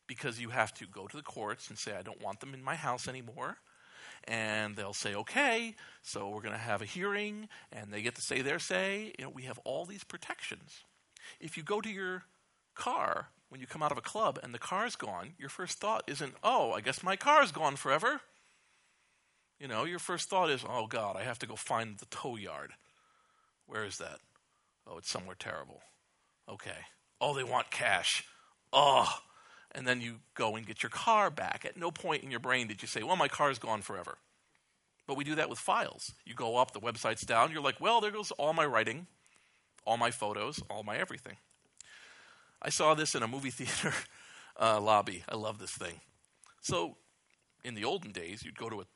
[0.07, 2.63] because you have to go to the courts and say, I don't want them in
[2.63, 3.59] my house anymore.
[4.25, 8.23] And they'll say, okay, so we're going to have a hearing, and they get to
[8.23, 9.13] say their say.
[9.19, 10.85] You know, we have all these protections.
[11.41, 12.25] If you go to your
[12.75, 16.05] car when you come out of a club and the car's gone, your first thought
[16.07, 18.21] isn't, oh, I guess my car's gone forever.
[19.61, 22.37] You know, your first thought is, oh God, I have to go find the tow
[22.37, 22.73] yard.
[23.67, 24.19] Where is that?
[24.87, 25.81] Oh, it's somewhere terrible.
[26.49, 26.87] Okay.
[27.21, 28.25] Oh, they want cash.
[28.73, 29.09] Oh.
[29.75, 31.65] And then you go and get your car back.
[31.65, 34.19] At no point in your brain did you say, well, my car's gone forever.
[35.07, 36.13] But we do that with files.
[36.25, 39.07] You go up, the website's down, you're like, well, there goes all my writing,
[39.85, 41.37] all my photos, all my everything.
[42.61, 43.95] I saw this in a movie theater
[44.61, 45.23] uh, lobby.
[45.29, 46.01] I love this thing.
[46.61, 46.97] So,
[47.65, 48.87] in the olden days, you'd go to a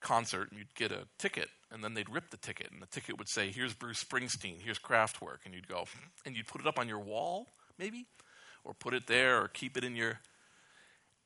[0.00, 3.18] concert and you'd get a ticket and then they'd rip the ticket and the ticket
[3.18, 5.84] would say here's bruce springsteen here's kraftwerk and you'd go
[6.24, 7.48] and you'd put it up on your wall
[7.78, 8.06] maybe
[8.68, 10.20] or put it there or keep it in your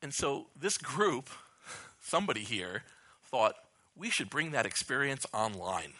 [0.01, 1.29] and so this group
[2.01, 2.83] somebody here
[3.29, 3.55] thought
[3.95, 5.93] we should bring that experience online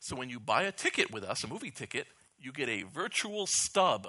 [0.00, 2.06] so when you buy a ticket with us a movie ticket
[2.38, 4.08] you get a virtual stub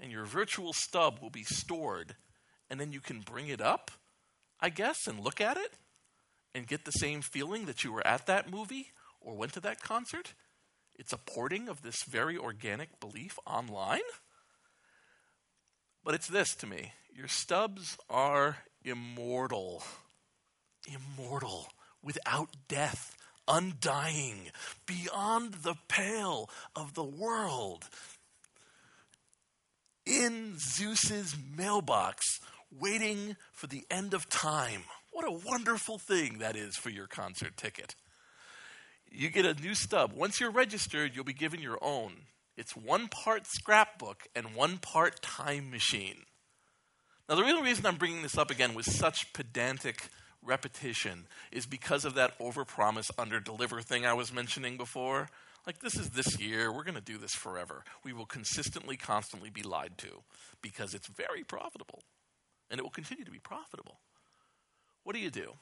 [0.00, 2.14] and your virtual stub will be stored
[2.70, 3.90] and then you can bring it up
[4.60, 5.72] i guess and look at it
[6.54, 8.88] and get the same feeling that you were at that movie
[9.20, 10.34] or went to that concert?
[10.98, 14.00] It's a porting of this very organic belief online?
[16.04, 19.82] But it's this to me your stubs are immortal.
[20.88, 21.68] Immortal,
[22.02, 24.50] without death, undying,
[24.86, 27.88] beyond the pale of the world.
[30.04, 32.40] In Zeus's mailbox,
[32.76, 34.82] waiting for the end of time.
[35.12, 37.94] What a wonderful thing that is for your concert ticket.
[39.08, 40.12] You get a new stub.
[40.14, 42.12] Once you're registered, you'll be given your own.
[42.56, 46.24] It's one part scrapbook and one part time machine.
[47.28, 50.08] Now, the real reason I'm bringing this up again with such pedantic
[50.42, 55.28] repetition is because of that overpromise, underdeliver thing I was mentioning before.
[55.66, 56.72] Like, this is this year.
[56.72, 57.84] We're going to do this forever.
[58.04, 60.22] We will consistently, constantly be lied to
[60.60, 62.02] because it's very profitable.
[62.68, 64.00] And it will continue to be profitable.
[65.04, 65.54] What do you do?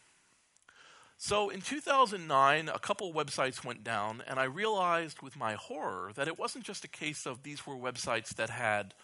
[1.22, 6.28] So in 2009, a couple websites went down, and I realized with my horror that
[6.28, 8.94] it wasn't just a case of these were websites that had,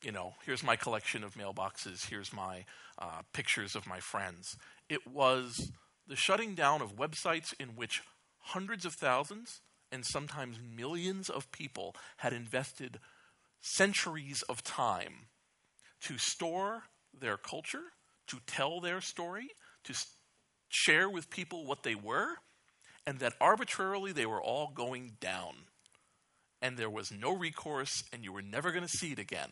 [0.00, 2.66] you know, here's my collection of mailboxes, here's my
[3.00, 4.56] uh, pictures of my friends.
[4.88, 5.72] It was
[6.06, 8.04] the shutting down of websites in which
[8.38, 13.00] hundreds of thousands and sometimes millions of people had invested
[13.60, 15.26] centuries of time
[16.02, 17.90] to store their culture,
[18.28, 19.48] to tell their story,
[19.82, 19.92] to
[20.70, 22.36] share with people what they were,
[23.06, 25.66] and that arbitrarily they were all going down.
[26.62, 29.50] And there was no recourse, and you were never going to see it again.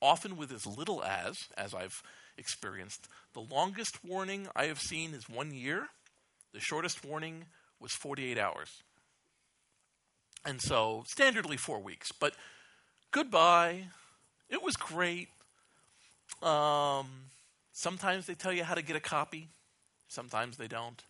[0.00, 2.02] Often with as little as, as I've
[2.36, 5.88] experienced, the longest warning I have seen is one year.
[6.52, 7.44] The shortest warning
[7.80, 8.82] was 48 hours.
[10.44, 12.10] And so, standardly four weeks.
[12.12, 12.34] But
[13.12, 13.84] goodbye.
[14.50, 15.28] It was great.
[16.42, 17.06] Um,
[17.72, 19.48] sometimes they tell you how to get a copy.
[20.12, 21.02] Sometimes they don't.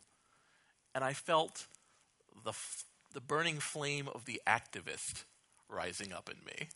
[0.95, 1.67] And I felt
[2.45, 2.53] the,
[3.13, 5.25] the burning flame of the activist
[5.69, 6.69] rising up in me.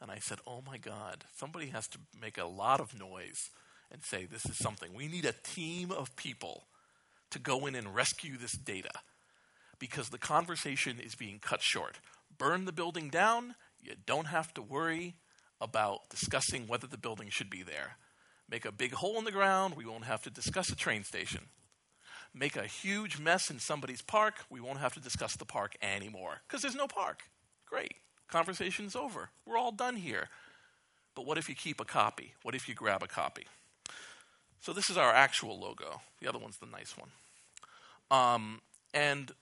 [0.00, 3.50] And I said, oh my God, somebody has to make a lot of noise
[3.92, 4.94] and say, this is something.
[4.94, 6.64] We need a team of people
[7.30, 8.90] to go in and rescue this data
[9.78, 12.00] because the conversation is being cut short.
[12.36, 15.14] Burn the building down, you don't have to worry
[15.60, 17.96] about discussing whether the building should be there.
[18.50, 21.46] Make a big hole in the ground, we won't have to discuss a train station
[22.34, 26.40] make a huge mess in somebody's park, we won't have to discuss the park anymore
[26.46, 27.24] because there's no park.
[27.66, 27.94] Great.
[28.28, 29.30] Conversation's over.
[29.46, 30.28] We're all done here.
[31.14, 32.34] But what if you keep a copy?
[32.42, 33.46] What if you grab a copy?
[34.60, 36.00] So this is our actual logo.
[36.20, 37.10] The other one's the nice one.
[38.10, 38.60] Um,
[38.94, 39.32] and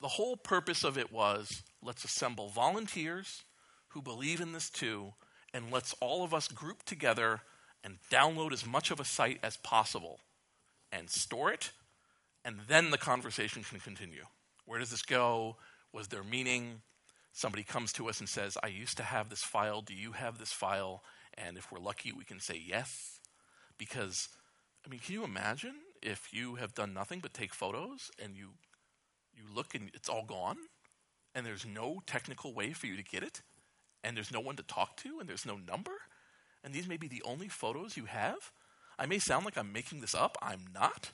[0.00, 3.42] the whole purpose of it was let's assemble volunteers
[3.88, 5.12] who believe in this too,
[5.52, 7.40] and let's all of us group together
[7.82, 10.20] and download as much of a site as possible
[10.92, 11.70] and store it,
[12.48, 14.24] and then the conversation can continue.
[14.64, 15.56] Where does this go?
[15.92, 16.80] Was there meaning?
[17.34, 19.82] Somebody comes to us and says, I used to have this file.
[19.82, 21.02] Do you have this file?
[21.34, 23.20] And if we're lucky, we can say yes.
[23.76, 24.30] Because,
[24.86, 28.52] I mean, can you imagine if you have done nothing but take photos and you,
[29.36, 30.56] you look and it's all gone?
[31.34, 33.42] And there's no technical way for you to get it?
[34.02, 35.20] And there's no one to talk to?
[35.20, 35.92] And there's no number?
[36.64, 38.52] And these may be the only photos you have?
[38.98, 40.38] I may sound like I'm making this up.
[40.40, 41.12] I'm not.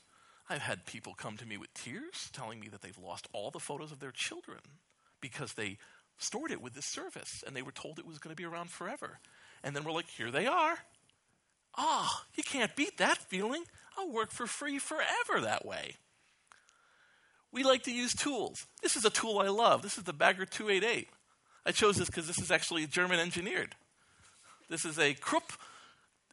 [0.49, 3.59] I've had people come to me with tears telling me that they've lost all the
[3.59, 4.61] photos of their children
[5.21, 5.79] because they
[6.19, 8.71] stored it with this service and they were told it was going to be around
[8.71, 9.21] forever.
[9.63, 10.77] And then we're like, here they are.
[11.77, 13.65] Ah, oh, you can't beat that feeling.
[13.97, 15.97] I'll work for free forever that way.
[17.51, 18.67] We like to use tools.
[18.83, 19.83] This is a tool I love.
[19.83, 21.09] This is the Bagger 288.
[21.65, 23.75] I chose this because this is actually German engineered.
[24.69, 25.53] This is a Krupp.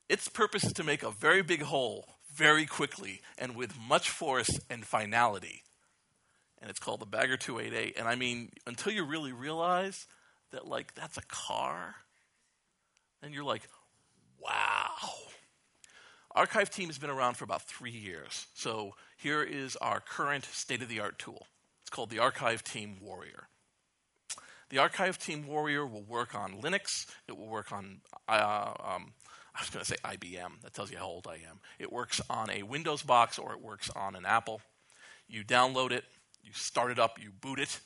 [0.10, 4.60] Its purpose is to make a very big hole very quickly and with much force
[4.70, 5.64] and finality.
[6.62, 7.98] And it's called the Bagger 288.
[7.98, 10.06] And I mean, until you really realize
[10.52, 11.96] that, like, that's a car,
[13.24, 13.68] and you're like,
[14.40, 15.10] wow.
[16.34, 18.48] Archive team has been around for about three years.
[18.54, 21.48] So here is our current state of the art tool.
[21.82, 23.48] It's called the Archive Team Warrior.
[24.70, 27.06] The Archive Team Warrior will work on Linux.
[27.28, 29.12] It will work on uh, um,
[29.56, 30.62] I was going to say IBM.
[30.64, 31.60] That tells you how old I am.
[31.78, 34.62] It works on a Windows box or it works on an Apple.
[35.28, 36.06] You download it,
[36.44, 37.80] you start it up, you boot it,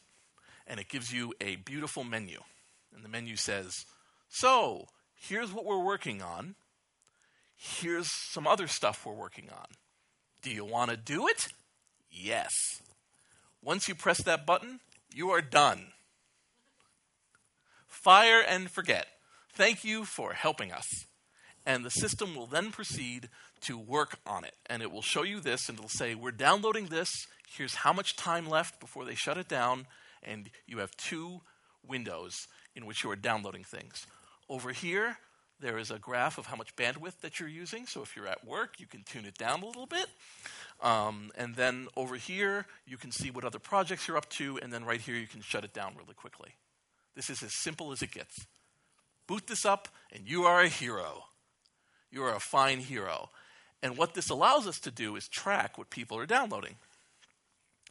[0.68, 2.40] and it gives you a beautiful menu.
[2.94, 3.86] And the menu says,
[4.30, 6.56] So, here's what we're working on.
[7.56, 9.66] Here's some other stuff we're working on.
[10.42, 11.48] Do you want to do it?
[12.12, 12.82] Yes.
[13.64, 14.80] Once you press that button,
[15.14, 15.88] you are done.
[17.88, 19.08] Fire and forget.
[19.54, 21.06] Thank you for helping us
[21.66, 23.30] and the system will then proceed
[23.62, 24.56] to work on it.
[24.68, 27.10] And it will show you this, and it'll say, We're downloading this.
[27.48, 29.88] Here's how much time left before they shut it down.
[30.24, 31.42] And you have two
[31.88, 34.06] windows in which you are downloading things.
[34.50, 35.18] Over here,
[35.60, 37.86] there is a graph of how much bandwidth that you're using.
[37.88, 40.08] So if you're at work, you can tune it down a little bit.
[40.82, 44.60] Um, and then over here, you can see what other projects you're up to.
[44.62, 46.56] And then right here, you can shut it down really quickly.
[47.16, 48.46] This is as simple as it gets.
[49.28, 51.24] Boot this up, and you are a hero.
[52.16, 53.30] You are a fine hero.
[53.84, 56.78] And what this allows us to do is track what people are downloading.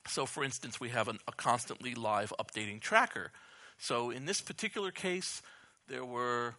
[0.08, 3.32] So, for instance, we have an, a constantly live updating tracker.
[3.76, 5.42] So, in this particular case,
[5.88, 6.54] there were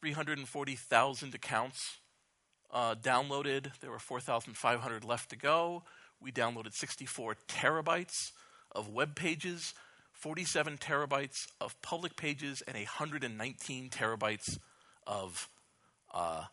[0.00, 1.98] 340,000 accounts
[2.72, 3.78] uh, downloaded.
[3.78, 5.84] There were 4,500 left to go.
[6.20, 8.32] We downloaded 64 terabytes
[8.72, 9.72] of web pages,
[10.14, 14.58] 47 terabytes of public pages, and 119 terabytes
[15.06, 15.48] of
[16.12, 16.46] uh,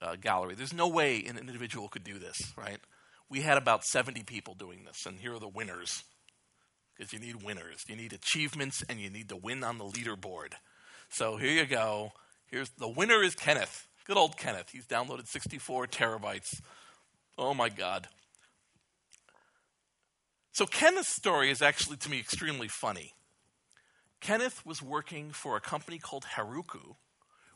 [0.00, 0.54] uh, gallery.
[0.54, 2.78] There's no way an individual could do this, right?
[3.28, 6.04] We had about 70 people doing this, and here are the winners.
[6.96, 7.84] Because you need winners.
[7.88, 10.52] You need achievements, and you need to win on the leaderboard.
[11.10, 12.12] So here you go.
[12.46, 13.86] Here's the winner is Kenneth.
[14.06, 14.70] Good old Kenneth.
[14.70, 16.60] He's downloaded 64 terabytes.
[17.36, 18.08] Oh my God.
[20.52, 23.12] So Kenneth's story is actually to me extremely funny.
[24.20, 26.96] Kenneth was working for a company called Heroku,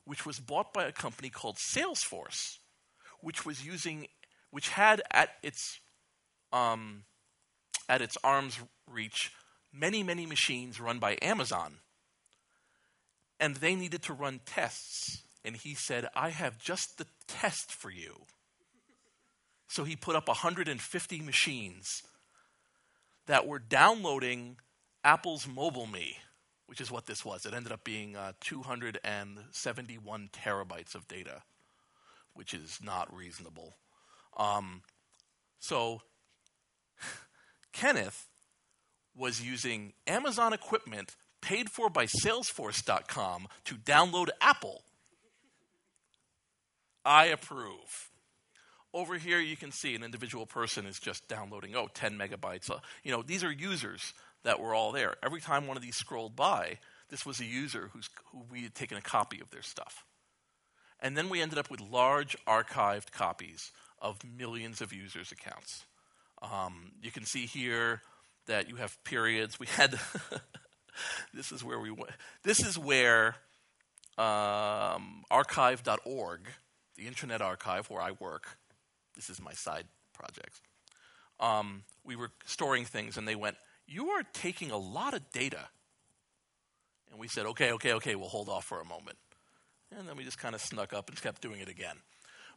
[0.05, 2.59] which was bought by a company called Salesforce,
[3.21, 4.09] which was using,
[4.51, 5.81] which had at its
[6.53, 7.05] um,
[7.89, 9.33] at its arm's reach
[9.73, 11.77] many many machines run by Amazon,
[13.39, 15.23] and they needed to run tests.
[15.45, 18.27] And he said, "I have just the test for you."
[19.69, 22.03] So he put up 150 machines
[23.27, 24.57] that were downloading
[25.05, 26.17] Apple's MobileMe
[26.71, 27.45] which is what this was.
[27.45, 31.43] It ended up being uh, 271 terabytes of data,
[32.33, 33.75] which is not reasonable.
[34.37, 34.83] Um,
[35.59, 36.03] so,
[37.73, 38.29] Kenneth
[39.17, 44.85] was using Amazon equipment paid for by Salesforce.com to download Apple.
[47.05, 48.11] I approve.
[48.95, 52.71] Over here, you can see an individual person is just downloading, oh, 10 megabytes.
[52.71, 54.15] Uh, you know, these are users
[54.45, 55.15] that were all there.
[55.23, 56.79] Every time one of these scrolled by,
[57.09, 60.05] this was a user who's, who we had taken a copy of their stuff.
[61.01, 65.85] And then we ended up with large archived copies of millions of users' accounts.
[66.43, 68.03] Um, you can see here
[68.47, 69.59] that you have periods.
[69.59, 69.99] We had
[71.35, 72.11] this is where we went.
[72.43, 73.37] This is where
[74.19, 76.41] um, archive.org,
[76.97, 78.59] the Internet Archive where I work,
[79.15, 80.61] this is my side project.
[81.39, 83.57] Um, we were storing things, and they went,
[83.91, 85.69] You are taking a lot of data.
[87.11, 89.19] And we said, Okay, okay, okay, we'll hold off for a moment.
[89.97, 91.97] And then we just kind of snuck up and kept doing it again.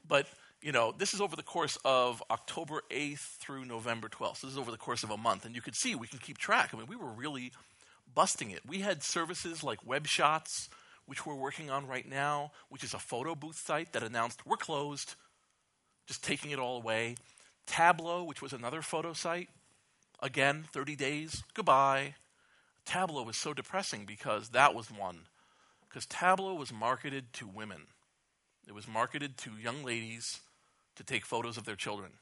[0.08, 0.28] But,
[0.62, 4.38] you know, this is over the course of October 8th through November 12th.
[4.38, 5.44] So this is over the course of a month.
[5.46, 6.70] And you could see we can keep track.
[6.72, 7.52] I mean, we were really
[8.14, 8.62] busting it.
[8.68, 10.70] We had services like WebShots,
[11.08, 14.58] which we're working on right now, which is a photo booth site that announced we're
[14.58, 15.16] closed,
[16.06, 17.16] just taking it all away.
[17.66, 19.50] Tabblo, which was another photo site,
[20.24, 22.16] again, 30 days, goodbye.
[22.88, 25.28] Tabblo was so depressing because that was one.
[25.88, 27.84] Because Tabblo was marketed to women,
[28.68, 30.40] it was marketed to young ladies
[30.96, 32.14] to take photos of their children.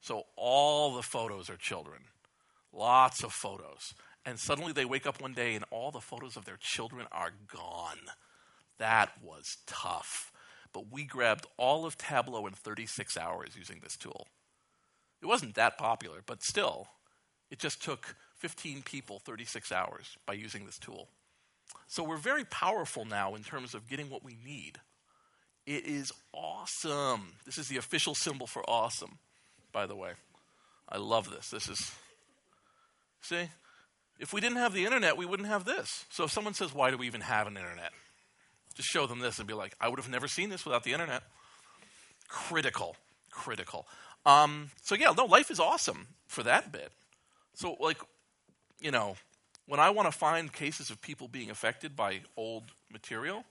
[0.00, 2.02] So all the photos are children,
[2.72, 3.94] lots of photos.
[4.26, 7.32] And suddenly they wake up one day and all the photos of their children are
[7.52, 7.98] gone.
[8.78, 10.30] That was tough.
[10.72, 14.26] But we grabbed all of Tabblo in 36 hours using this tool.
[15.22, 16.88] It wasn't that popular, but still,
[17.54, 21.06] it just took 15 people 36 hours by using this tool.
[21.86, 24.80] So we're very powerful now in terms of getting what we need.
[25.64, 27.34] It is awesome.
[27.46, 29.18] This is the official symbol for awesome,
[29.70, 30.14] by the way.
[30.88, 31.50] I love this.
[31.50, 31.92] This is,
[33.20, 33.48] see,
[34.18, 36.06] if we didn't have the internet, we wouldn't have this.
[36.10, 37.92] So if someone says, Why do we even have an internet?
[38.74, 40.92] Just show them this and be like, I would have never seen this without the
[40.92, 41.22] internet.
[42.26, 42.96] Critical,
[43.30, 43.86] critical.
[44.26, 46.90] Um, so yeah, no, life is awesome for that bit.
[47.54, 47.98] So like,
[48.80, 49.16] you know,
[49.66, 53.44] when I want to find cases of people being affected by old material,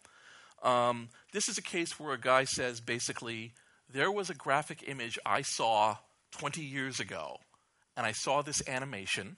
[0.62, 3.54] um, this is a case where a guy says basically,
[3.90, 5.98] there was a graphic image I saw
[6.32, 7.38] 20 years ago,
[7.96, 9.38] and I saw this animation,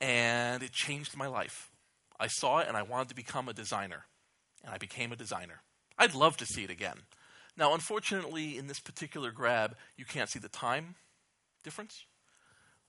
[0.00, 1.70] and it changed my life.
[2.18, 4.06] I saw it, and I wanted to become a designer,
[4.64, 5.62] and I became a designer.
[5.98, 7.02] I'd love to see it again.
[7.56, 10.94] Now, unfortunately, in this particular grab, you can't see the time
[11.62, 12.04] difference,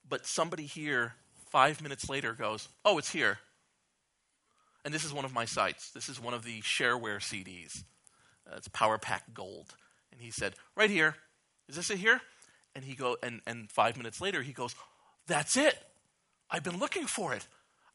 [0.08, 1.14] but somebody here
[1.50, 3.38] five minutes later goes, Oh, it's here.
[4.84, 5.90] And this is one of my sites.
[5.90, 7.84] This is one of the shareware CDs.
[8.46, 9.74] Uh, it's Power Pack Gold.
[10.12, 11.16] And he said, Right here.
[11.68, 12.20] Is this it here?
[12.74, 14.74] And he go and, and five minutes later he goes,
[15.26, 15.78] That's it.
[16.50, 17.46] I've been looking for it.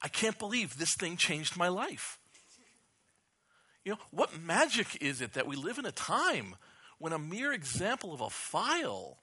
[0.01, 2.17] I can't believe this thing changed my life.
[3.83, 6.55] You know, what magic is it that we live in a time
[6.97, 9.17] when a mere example of a file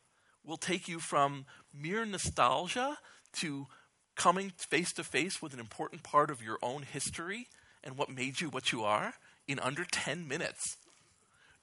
[0.47, 1.45] will take you from
[1.75, 2.99] mere nostalgia
[3.35, 3.67] to
[4.15, 7.49] coming face to face with an important part of your own history
[7.85, 9.15] and what made you what you are
[9.47, 10.77] in under 10 minutes?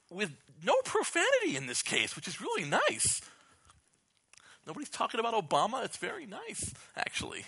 [0.09, 0.31] With
[0.63, 3.21] no profanity in this case, which is really nice.
[4.67, 5.84] Nobody's talking about Obama.
[5.84, 7.45] It's very nice, actually.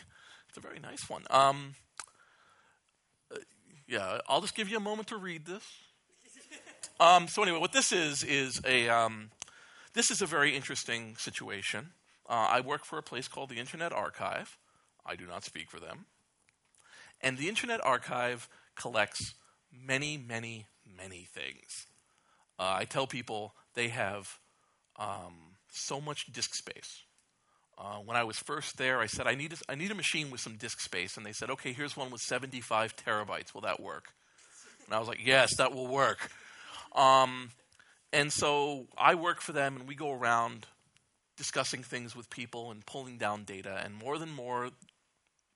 [0.49, 1.23] It's a very nice one.
[1.29, 1.75] Um,
[3.31, 3.38] uh,
[3.88, 5.63] yeah, I'll just give you a moment to read this.
[6.99, 9.29] Um, so anyway, what this is is a um,
[9.95, 11.91] this is a very interesting situation.
[12.29, 14.57] Uh, I work for a place called the Internet Archive.
[15.05, 16.05] I do not speak for them,
[17.21, 19.33] and the Internet Archive collects
[19.71, 20.67] many, many,
[20.97, 21.87] many things.
[22.59, 24.39] Uh, I tell people they have
[24.97, 27.03] um, so much disk space.
[27.77, 30.31] Uh, when I was first there, I said, I need, a, I need a machine
[30.31, 31.17] with some disk space.
[31.17, 33.53] And they said, okay, here's one with 75 terabytes.
[33.53, 34.13] Will that work?
[34.85, 36.31] And I was like, yes, that will work.
[36.95, 37.51] Um,
[38.14, 40.68] and so I work for them, and we go around
[41.38, 43.82] discussing things with people and pulling down data.
[43.84, 44.70] And more than more,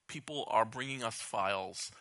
[0.07, 1.91] people are bringing us files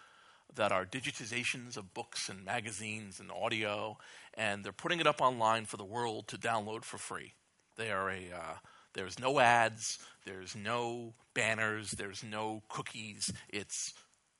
[0.55, 3.99] that are digitizations of books and magazines and audio,
[4.35, 7.35] and they're putting it up online for the world to download for free.
[7.77, 8.55] They are a uh,
[8.95, 13.33] there's no ads, there's no banners, there's no cookies.
[13.49, 13.93] It's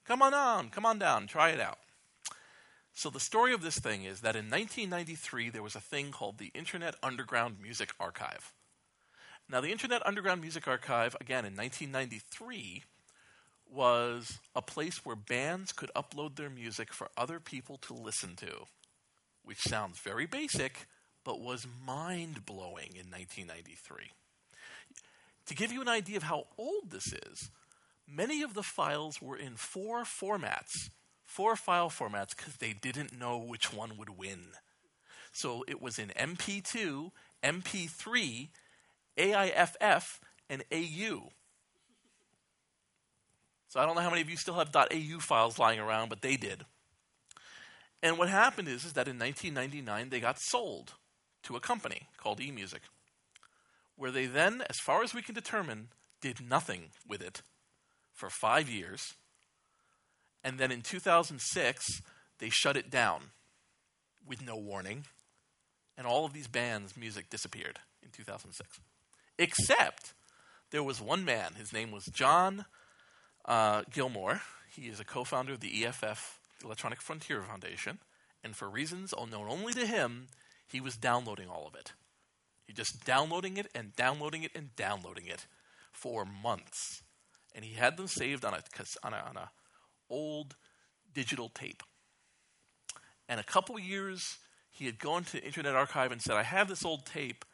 [0.05, 1.79] come on down, come on down, try it out.
[2.99, 6.39] So the story of this thing is that in 1993 there was a thing called
[6.39, 8.53] the Internet Underground Music Archive.
[9.49, 12.83] Now the Internet Underground Music Archive again in 1993
[13.73, 18.65] was a place where bands could upload their music for other people to listen to,
[19.45, 20.89] which sounds very basic,
[21.23, 24.11] but was mind blowing in 1993.
[25.47, 27.53] To give you an idea of how old this is,
[28.09, 30.91] many of the files were in four formats,
[31.29, 34.49] four file formats, because they didn't know which one would win.
[35.33, 37.13] So it was in MP2,
[37.45, 38.49] MP3,
[39.17, 40.21] AIFF,
[40.51, 41.29] and AU.
[43.69, 46.23] So I don't know how many of you still have .au files lying around, but
[46.23, 46.65] they did.
[48.03, 50.95] And what happened is, is that in 1999 they got sold
[51.43, 52.81] to a company called eMusic
[53.99, 55.89] where they then, as far as we can determine,
[56.23, 57.43] did nothing with it
[58.15, 59.15] for five years.
[60.45, 62.03] And then in 2006,
[62.39, 63.31] they shut it down
[64.27, 65.05] with no warning.
[65.97, 68.79] And all of these bands' music disappeared in 2006.
[69.39, 70.15] Except
[70.71, 72.67] there was one man, his name was John
[73.45, 74.43] uh, Gilmore.
[74.75, 77.99] He is a co founder of the EFF, the Electronic Frontier Foundation.
[78.45, 80.29] And for reasons unknown only to him,
[80.67, 81.93] he was downloading all of it.
[82.65, 85.47] He just downloading it and downloading it and downloading it
[85.91, 87.03] for months.
[87.55, 88.63] And he had them saved on a,
[89.03, 89.51] on a, on a
[90.11, 90.57] old
[91.15, 91.83] digital tape.
[93.29, 94.39] And a couple years,
[94.71, 97.45] he had gone to Internet Archive and said, I have this old tape.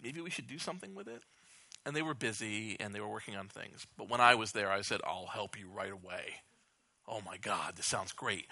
[0.00, 1.22] Maybe we should do something with it?
[1.86, 3.86] And they were busy and they were working on things.
[3.96, 6.40] But when I was there, I said, I'll help you right away.
[7.06, 8.46] Oh my God, this sounds great.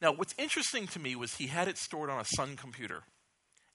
[0.00, 3.02] Now, what's interesting to me was he had it stored on a Sun computer,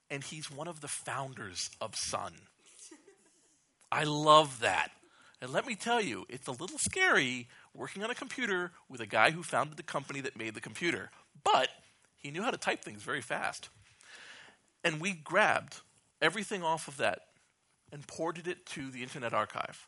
[0.10, 2.34] and he's one of the founders of Sun.
[3.92, 4.92] I love that.
[5.42, 9.06] And let me tell you, it's a little scary working on a computer with a
[9.06, 11.10] guy who founded the company that made the computer.
[11.44, 11.70] But
[12.18, 13.70] he knew how to type things very fast.
[14.84, 15.82] And we grabbed
[16.22, 17.20] everything off of that
[17.92, 19.88] and ported it to the Internet Archive.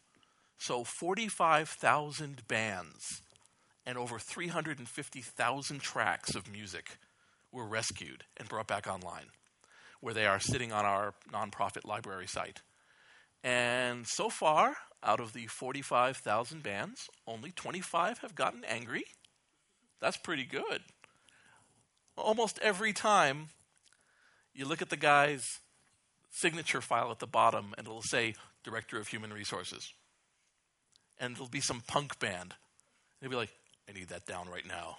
[0.58, 3.22] So 45,000 bands
[3.86, 6.98] and over 350,000 tracks of music
[7.52, 9.28] were rescued and brought back online,
[10.02, 12.62] where they are sitting on our nonprofit library site.
[13.44, 14.76] And so far,
[15.06, 19.06] out of the 45,000 bands, only 25 have gotten angry.
[20.02, 20.82] That's pretty good.
[22.18, 23.50] Almost every time
[24.54, 25.60] you look at the guy's
[26.32, 29.94] signature file at the bottom and it'll say Director of Human Resources.
[31.20, 32.54] And it'll be some punk band.
[32.54, 33.54] And he'll be like,
[33.88, 34.98] I need that down right now.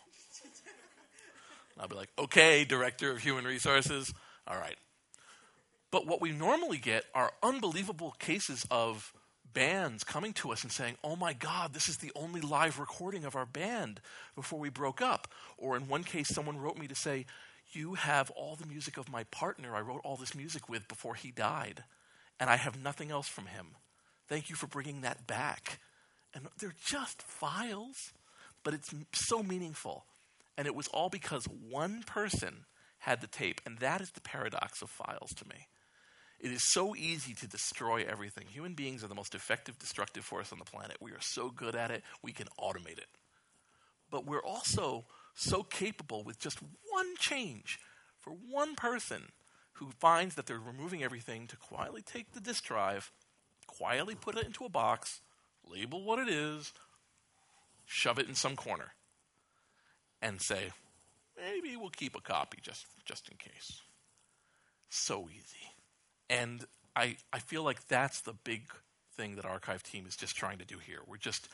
[1.74, 4.14] And I'll be like, okay, Director of Human Resources.
[4.46, 4.76] All right.
[5.90, 9.12] But what we normally get are unbelievable cases of
[9.56, 13.24] bands coming to us and saying, oh my God, this is the only live recording
[13.24, 14.00] of our band
[14.34, 15.28] before we broke up.
[15.56, 17.24] Or in one case, someone wrote me to say,
[17.72, 21.14] you have all the music of my partner I wrote all this music with before
[21.14, 21.82] he died,
[22.38, 23.68] and I have nothing else from him.
[24.28, 25.80] Thank you for bringing that back.
[26.34, 28.12] And they're just files
[28.66, 30.06] but it's so meaningful.
[30.58, 32.64] And it was all because one person
[32.98, 33.60] had the tape.
[33.64, 35.68] And that is the paradox of files to me.
[36.38, 38.46] It is so easy to destroy everything.
[38.48, 40.98] Human beings are the most effective destructive force on the planet.
[41.00, 43.08] We are so good at it, we can automate it.
[44.10, 46.58] But we're also so capable with just
[46.90, 47.78] one change
[48.20, 49.32] for one person
[49.74, 53.12] who finds that they're removing everything to quietly take the disk drive,
[53.66, 55.20] quietly put it into a box,
[55.68, 56.72] label what it is,
[57.84, 58.92] shove it in some corner,
[60.22, 60.70] and say,
[61.36, 63.82] maybe we'll keep a copy just, just in case.
[64.88, 65.75] So easy.
[66.28, 66.64] And
[66.94, 68.62] I, I feel like that's the big
[69.16, 70.98] thing that Archive Team is just trying to do here.
[71.06, 71.48] We're just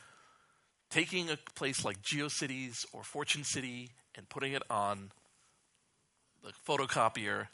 [0.90, 5.10] taking a place like GeoCities or Fortune City and putting it on
[6.42, 7.48] the photocopier,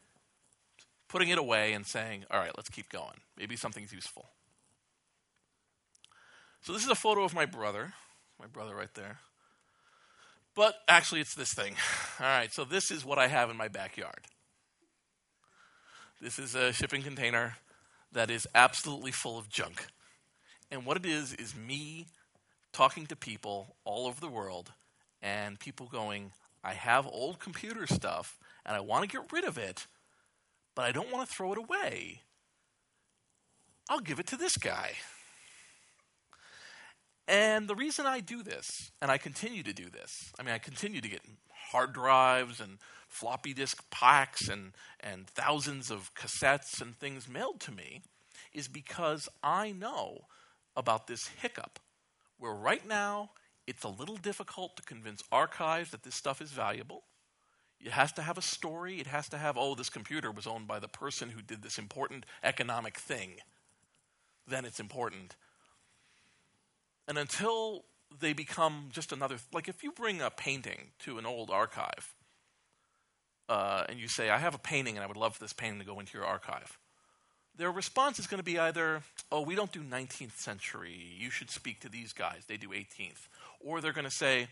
[1.09, 3.21] putting it away and saying, all right, let's keep going.
[3.37, 4.27] Maybe something's useful.
[6.62, 7.93] So this is a photo of my brother
[8.39, 9.19] my brother right there.
[10.55, 11.75] But actually, it's this thing.
[12.21, 14.27] All right, so this is what I have in my backyard.
[16.21, 17.59] This is a shipping container
[18.11, 19.87] that is absolutely full of junk.
[20.69, 22.09] And what it is, is me
[22.73, 24.73] talking to people all over the world
[25.23, 26.33] and people going,
[26.64, 29.87] I have old computer stuff and I want to get rid of it,
[30.75, 32.23] but I don't want to throw it away.
[33.89, 34.95] I'll give it to this guy.
[37.29, 40.59] And the reason I do this, and I continue to do this, I mean, I
[40.59, 41.21] continue to get
[41.71, 47.72] hard drives and floppy disk packs and, and thousands of cassettes and things mailed to
[47.72, 48.02] me,
[48.52, 50.26] is because I know
[50.76, 51.80] about this hiccup
[52.38, 53.30] where right now
[53.66, 57.02] it's a little difficult to convince archives that this stuff is valuable.
[57.80, 59.00] It has to have a story.
[59.00, 61.78] It has to have, oh, this computer was owned by the person who did this
[61.78, 63.36] important economic thing.
[64.46, 65.36] Then it's important.
[67.06, 67.84] And until
[68.20, 72.14] they become just another, like if you bring a painting to an old archive
[73.49, 75.80] uh, and you say, I have a painting and I would love for this painting
[75.80, 76.78] to go into your archive,
[77.57, 81.51] their response is going to be either, oh, we don't do 19th century, you should
[81.51, 83.28] speak to these guys, they do 18th.
[83.61, 84.49] Or they're going to say,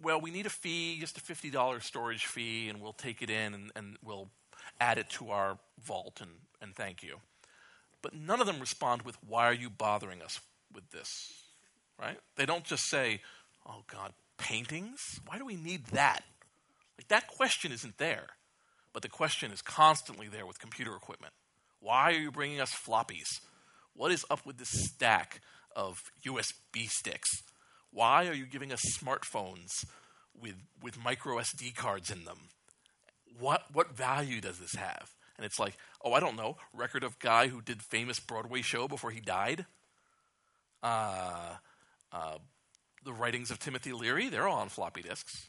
[0.00, 3.54] well, we need a fee, just a $50 storage fee, and we'll take it in
[3.54, 4.28] and, and we'll
[4.80, 7.16] add it to our vault and, and thank you.
[8.02, 10.40] But none of them respond with, why are you bothering us
[10.72, 11.32] with this?
[12.02, 12.18] right?
[12.36, 13.20] They don't just say,
[13.66, 15.20] oh God, paintings?
[15.26, 16.24] Why do we need that?
[16.98, 18.26] Like that question isn't there.
[18.92, 21.32] But the question is constantly there with computer equipment.
[21.80, 23.40] Why are you bringing us floppies?
[23.94, 25.40] What is up with this stack
[25.74, 27.42] of USB sticks?
[27.90, 29.84] Why are you giving us smartphones
[30.38, 32.38] with, with micro SD cards in them?
[33.38, 35.10] What, what value does this have?
[35.36, 38.86] And it's like, oh, I don't know, record of guy who did famous Broadway show
[38.86, 39.66] before he died.
[40.82, 41.56] Uh,
[42.12, 42.38] uh,
[43.04, 45.48] the writings of Timothy Leary, they're all on floppy disks.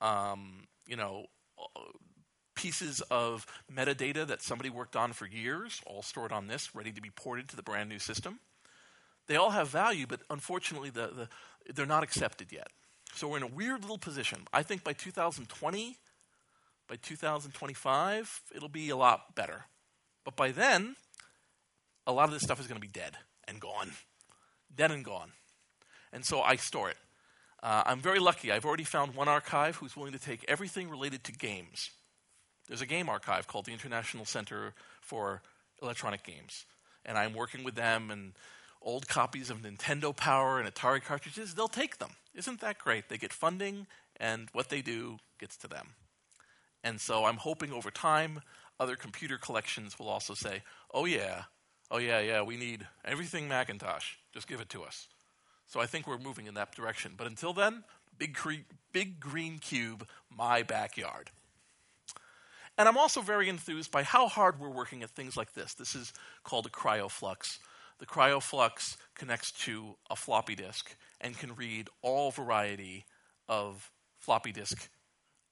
[0.00, 1.26] Um, you know,
[2.54, 7.00] pieces of metadata that somebody worked on for years, all stored on this, ready to
[7.00, 8.40] be ported to the brand new system.
[9.28, 12.68] They all have value, but unfortunately, the, the, they're not accepted yet.
[13.14, 14.40] So we're in a weird little position.
[14.52, 15.96] I think by 2020,
[16.88, 19.66] by 2025, it'll be a lot better.
[20.24, 20.96] But by then,
[22.06, 23.92] a lot of this stuff is going to be dead and gone.
[24.74, 25.32] Dead and gone.
[26.12, 26.96] And so I store it.
[27.62, 28.52] Uh, I'm very lucky.
[28.52, 31.90] I've already found one archive who's willing to take everything related to games.
[32.68, 35.42] There's a game archive called the International Center for
[35.82, 36.66] Electronic Games.
[37.04, 38.32] And I'm working with them, and
[38.82, 42.10] old copies of Nintendo Power and Atari cartridges, they'll take them.
[42.34, 43.08] Isn't that great?
[43.08, 43.86] They get funding,
[44.20, 45.94] and what they do gets to them.
[46.84, 48.40] And so I'm hoping over time,
[48.78, 50.62] other computer collections will also say,
[50.94, 51.44] oh, yeah,
[51.90, 54.12] oh, yeah, yeah, we need everything Macintosh.
[54.32, 55.08] Just give it to us.
[55.68, 57.12] So I think we're moving in that direction.
[57.16, 57.84] But until then,
[58.18, 61.30] big, cre- big green cube, my backyard.
[62.76, 65.74] And I'm also very enthused by how hard we're working at things like this.
[65.74, 66.12] This is
[66.44, 67.58] called a KryoFlux.
[67.98, 73.04] The KryoFlux connects to a floppy disk and can read all variety
[73.48, 74.88] of floppy disk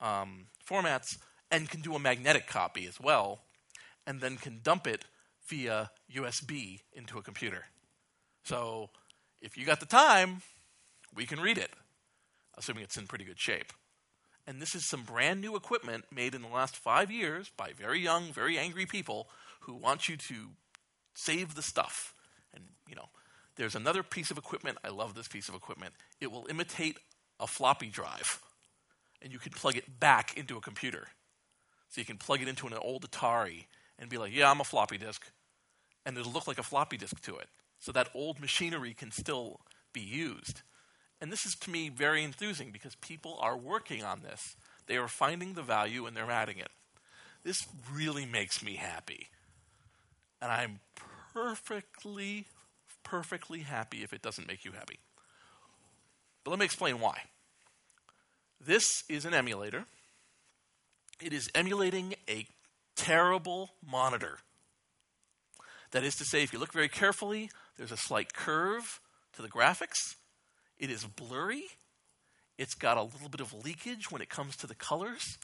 [0.01, 1.19] um, formats
[1.51, 3.41] and can do a magnetic copy as well,
[4.07, 5.05] and then can dump it
[5.49, 7.67] via USB into a computer.
[8.45, 8.91] So
[9.41, 10.43] if you got the time,
[11.14, 11.70] we can read it,
[12.57, 13.72] assuming it's in pretty good shape.
[14.47, 18.01] And this is some brand new equipment made in the last five years by very
[18.01, 19.28] young, very angry people
[19.61, 20.51] who want you to
[21.14, 22.14] save the stuff.
[22.55, 23.09] And, you know,
[23.57, 24.78] there's another piece of equipment.
[24.84, 25.95] I love this piece of equipment.
[26.20, 26.99] It will imitate
[27.41, 28.41] a floppy drive,
[29.20, 31.09] and you can plug it back into a computer.
[31.89, 33.64] So you can plug it into an old Atari
[33.99, 35.26] and be like, yeah, I'm a floppy disk.
[36.05, 37.49] And it'll look like a floppy disk to it.
[37.87, 39.61] So that old machinery can still
[39.93, 40.62] be used.
[41.20, 44.57] And this is to me very enthusing because people are working on this.
[44.89, 46.70] They are finding the value and they're adding it.
[47.45, 49.28] This really makes me happy.
[50.43, 50.80] And I'm
[51.32, 52.47] perfectly,
[53.05, 54.99] perfectly happy if it doesn't make you happy.
[56.43, 57.20] But let me explain why.
[58.61, 59.84] This is an emulator.
[61.22, 62.49] It is emulating a
[62.97, 64.39] terrible monitor.
[65.97, 69.01] That is to say, if you look very carefully, there's a slight curve
[69.32, 70.16] to the graphics.
[70.76, 71.64] It is blurry.
[72.59, 75.38] It's got a little bit of leakage when it comes to the colors.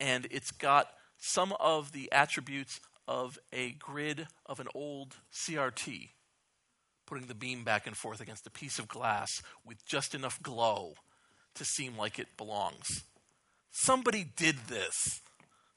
[0.00, 0.86] And it's got
[1.18, 6.08] some of the attributes of a grid of an old CRT,
[7.04, 10.94] putting the beam back and forth against a piece of glass with just enough glow
[11.54, 13.04] to seem like it belongs.
[13.72, 15.20] Somebody did this.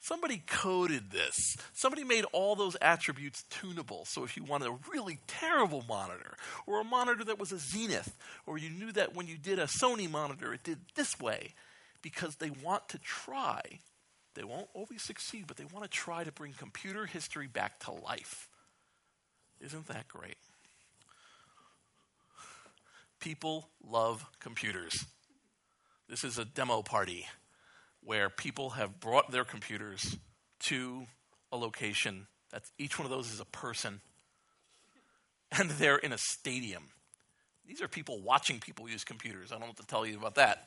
[0.02, 1.58] Somebody coded this.
[1.74, 4.06] Somebody made all those attributes tunable.
[4.06, 6.36] So if you wanted a really terrible monitor,
[6.66, 9.66] or a monitor that was a Zenith, or you knew that when you did a
[9.66, 11.54] Sony monitor, it did this way,
[12.00, 13.60] because they want to try.
[14.34, 17.92] They won't always succeed, but they want to try to bring computer history back to
[17.92, 18.48] life.
[19.60, 20.38] Isn't that great?
[23.20, 25.04] People love computers.
[26.08, 27.26] This is a demo party
[28.02, 30.16] where people have brought their computers
[30.60, 31.06] to
[31.52, 32.26] a location.
[32.50, 34.00] That's each one of those is a person,
[35.52, 36.84] and they're in a stadium.
[37.66, 39.52] These are people watching people use computers.
[39.52, 40.66] I don't what to tell you about that.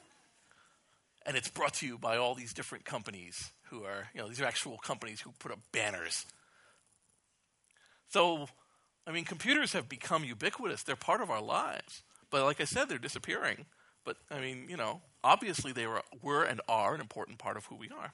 [1.26, 4.40] And it's brought to you by all these different companies who are, you know, these
[4.40, 6.26] are actual companies who put up banners.
[8.10, 8.48] So,
[9.08, 10.84] I mean, computers have become ubiquitous.
[10.84, 12.04] They're part of our lives.
[12.30, 13.66] But like I said, they're disappearing.
[14.06, 17.66] But I mean, you know, obviously they were, were and are an important part of
[17.66, 18.14] who we are.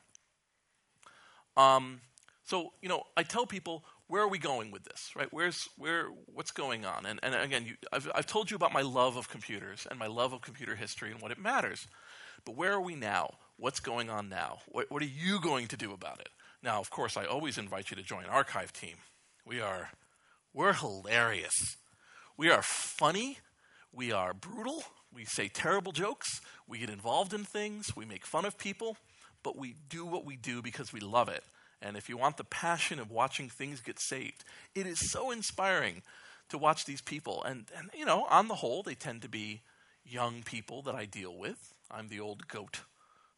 [1.57, 2.01] Um,
[2.43, 5.27] so, you know, I tell people, where are we going with this, right?
[5.31, 7.05] Where's, where, what's going on?
[7.05, 10.07] And, and again, you, I've, I've told you about my love of computers and my
[10.07, 11.87] love of computer history and what it matters.
[12.45, 13.35] But where are we now?
[13.57, 14.59] What's going on now?
[14.67, 16.29] What, what are you going to do about it?
[16.63, 18.95] Now, of course, I always invite you to join archive team.
[19.45, 19.91] We are,
[20.53, 21.77] we're hilarious.
[22.35, 23.39] We are funny.
[23.91, 24.83] We are brutal.
[25.13, 28.97] We say terrible jokes, we get involved in things, we make fun of people,
[29.43, 31.43] but we do what we do because we love it.
[31.81, 34.43] And if you want the passion of watching things get saved,
[34.75, 36.03] it is so inspiring
[36.49, 37.43] to watch these people.
[37.43, 39.61] And, and you know, on the whole, they tend to be
[40.05, 41.73] young people that I deal with.
[41.89, 42.81] I'm the old goat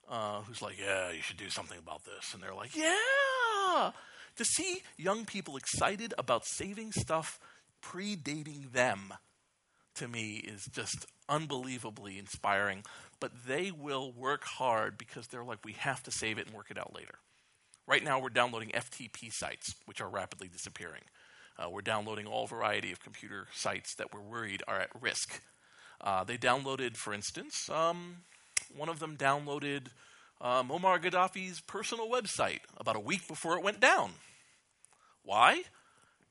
[0.10, 2.34] uh, who's like, yeah, you should do something about this.
[2.34, 3.92] And they're like, yeah.
[4.38, 7.40] To see young people excited about saving stuff
[7.84, 9.14] predating them
[9.96, 12.84] to me is just unbelievably inspiring.
[13.20, 16.72] But they will work hard because they're like, we have to save it and work
[16.72, 17.16] it out later.
[17.88, 21.02] Right now, we're downloading FTP sites, which are rapidly disappearing.
[21.58, 25.42] Uh, we're downloading all variety of computer sites that we're worried are at risk.
[26.00, 28.18] Uh, they downloaded, for instance, um,
[28.76, 29.88] one of them downloaded
[30.40, 34.12] uh, Muammar Gaddafi's personal website about a week before it went down.
[35.24, 35.64] Why?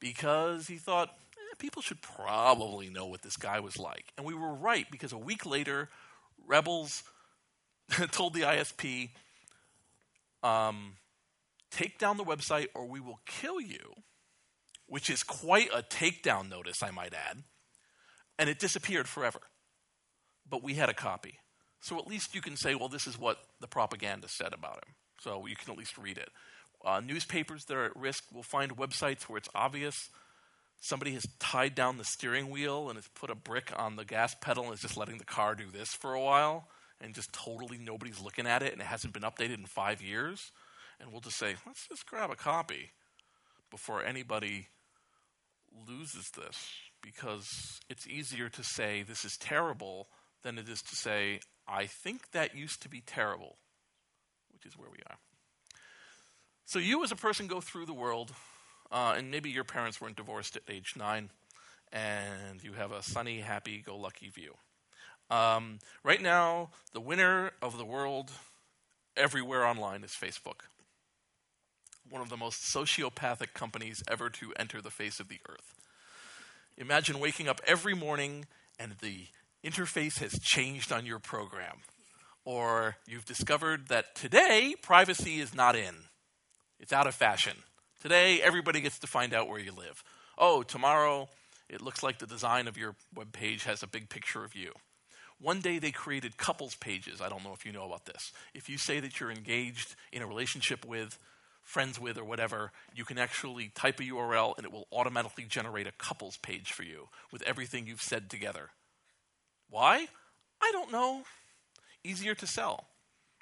[0.01, 1.15] Because he thought
[1.51, 4.12] eh, people should probably know what this guy was like.
[4.16, 5.88] And we were right because a week later,
[6.46, 7.03] rebels
[8.11, 9.11] told the ISP,
[10.42, 10.94] um,
[11.70, 13.94] take down the website or we will kill you,
[14.86, 17.42] which is quite a takedown notice, I might add.
[18.38, 19.40] And it disappeared forever.
[20.48, 21.38] But we had a copy.
[21.80, 24.94] So at least you can say, well, this is what the propaganda said about him.
[25.20, 26.30] So you can at least read it.
[26.84, 30.09] Uh, newspapers that are at risk will find websites where it's obvious
[30.81, 34.35] somebody has tied down the steering wheel and has put a brick on the gas
[34.41, 36.68] pedal and is just letting the car do this for a while
[37.01, 40.51] and just totally nobody's looking at it and it hasn't been updated in five years.
[40.99, 42.91] And we'll just say, let's just grab a copy
[43.70, 44.68] before anybody
[45.89, 46.68] loses this
[47.03, 50.09] because it's easier to say this is terrible
[50.43, 53.57] than it is to say, I think that used to be terrible,
[54.53, 55.16] which is where we are.
[56.64, 58.33] So you, as a person, go through the world,
[58.91, 61.30] uh, and maybe your parents weren't divorced at age nine,
[61.93, 64.55] and you have a sunny, happy go lucky view.
[65.30, 68.32] Um, right now, the winner of the world
[69.16, 70.62] everywhere online is Facebook,
[72.09, 75.74] one of the most sociopathic companies ever to enter the face of the earth.
[76.76, 78.47] Imagine waking up every morning
[78.78, 79.26] and the
[79.64, 81.78] interface has changed on your program.
[82.45, 85.95] Or you've discovered that today privacy is not in.
[86.78, 87.59] It's out of fashion.
[88.01, 90.03] Today, everybody gets to find out where you live.
[90.38, 91.28] Oh, tomorrow,
[91.68, 94.72] it looks like the design of your web page has a big picture of you.
[95.38, 97.20] One day they created couples pages.
[97.20, 98.32] I don't know if you know about this.
[98.55, 101.18] If you say that you're engaged in a relationship with,
[101.62, 105.86] friends with, or whatever, you can actually type a URL and it will automatically generate
[105.86, 108.70] a couples page for you with everything you've said together.
[109.68, 110.07] Why?
[110.62, 111.24] I don't know.
[112.03, 112.86] Easier to sell.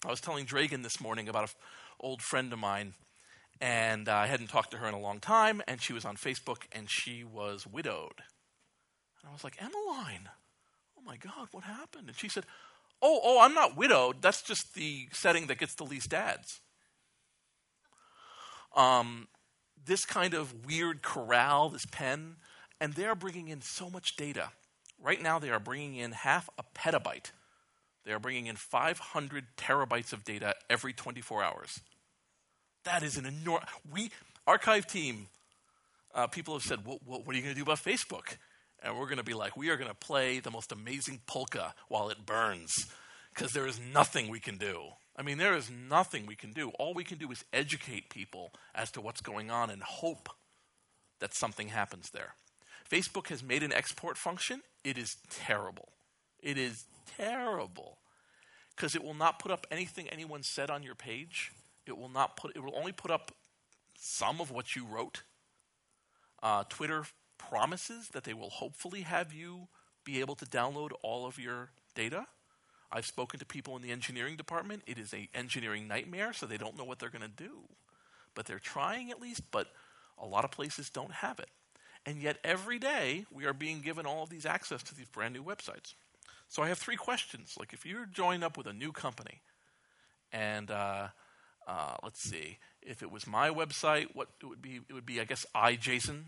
[0.04, 1.50] I was telling Dragan this morning about an
[2.00, 2.94] old friend of mine
[3.60, 6.16] and uh, I hadn't talked to her in a long time, and she was on
[6.16, 8.22] Facebook, and she was widowed.
[9.20, 10.28] And I was like, Emmeline,
[10.96, 12.08] oh my God, what happened?
[12.08, 12.44] And she said,
[13.00, 14.22] Oh, oh, I'm not widowed.
[14.22, 16.60] That's just the setting that gets the least ads.
[18.74, 19.28] Um,
[19.86, 22.36] this kind of weird corral, this pen,
[22.80, 24.50] and they're bringing in so much data.
[25.00, 27.30] Right now, they are bringing in half a petabyte.
[28.04, 31.80] They are bringing in 500 terabytes of data every 24 hours.
[32.84, 33.68] That is an enormous.
[33.90, 34.10] We
[34.46, 35.28] archive team.
[36.14, 38.36] Uh, people have said, "What are you going to do about Facebook?"
[38.82, 41.74] And we're going to be like, "We are going to play the most amazing polka
[41.88, 42.86] while it burns,
[43.34, 46.70] because there is nothing we can do." I mean, there is nothing we can do.
[46.78, 50.28] All we can do is educate people as to what's going on and hope
[51.18, 52.34] that something happens there.
[52.88, 54.62] Facebook has made an export function.
[54.84, 55.88] It is terrible.
[56.40, 57.98] It is terrible
[58.76, 61.50] because it will not put up anything anyone said on your page.
[61.88, 62.54] It will not put.
[62.54, 63.32] It will only put up
[63.98, 65.22] some of what you wrote.
[66.42, 67.04] Uh, Twitter
[67.36, 69.68] promises that they will hopefully have you
[70.04, 72.26] be able to download all of your data.
[72.90, 74.82] I've spoken to people in the engineering department.
[74.86, 77.64] It is a engineering nightmare, so they don't know what they're going to do.
[78.34, 79.68] But they're trying at least, but
[80.16, 81.50] a lot of places don't have it.
[82.06, 85.34] And yet every day we are being given all of these access to these brand
[85.34, 85.94] new websites.
[86.48, 87.56] So I have three questions.
[87.58, 89.42] Like if you're joined up with a new company
[90.32, 91.08] and uh,
[91.68, 92.58] uh, let's see.
[92.80, 94.80] If it was my website, what it would be?
[94.88, 96.22] It would be, I guess, iJason.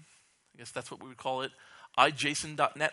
[0.54, 1.52] I guess that's what we would call it.
[1.98, 2.92] iJason.net.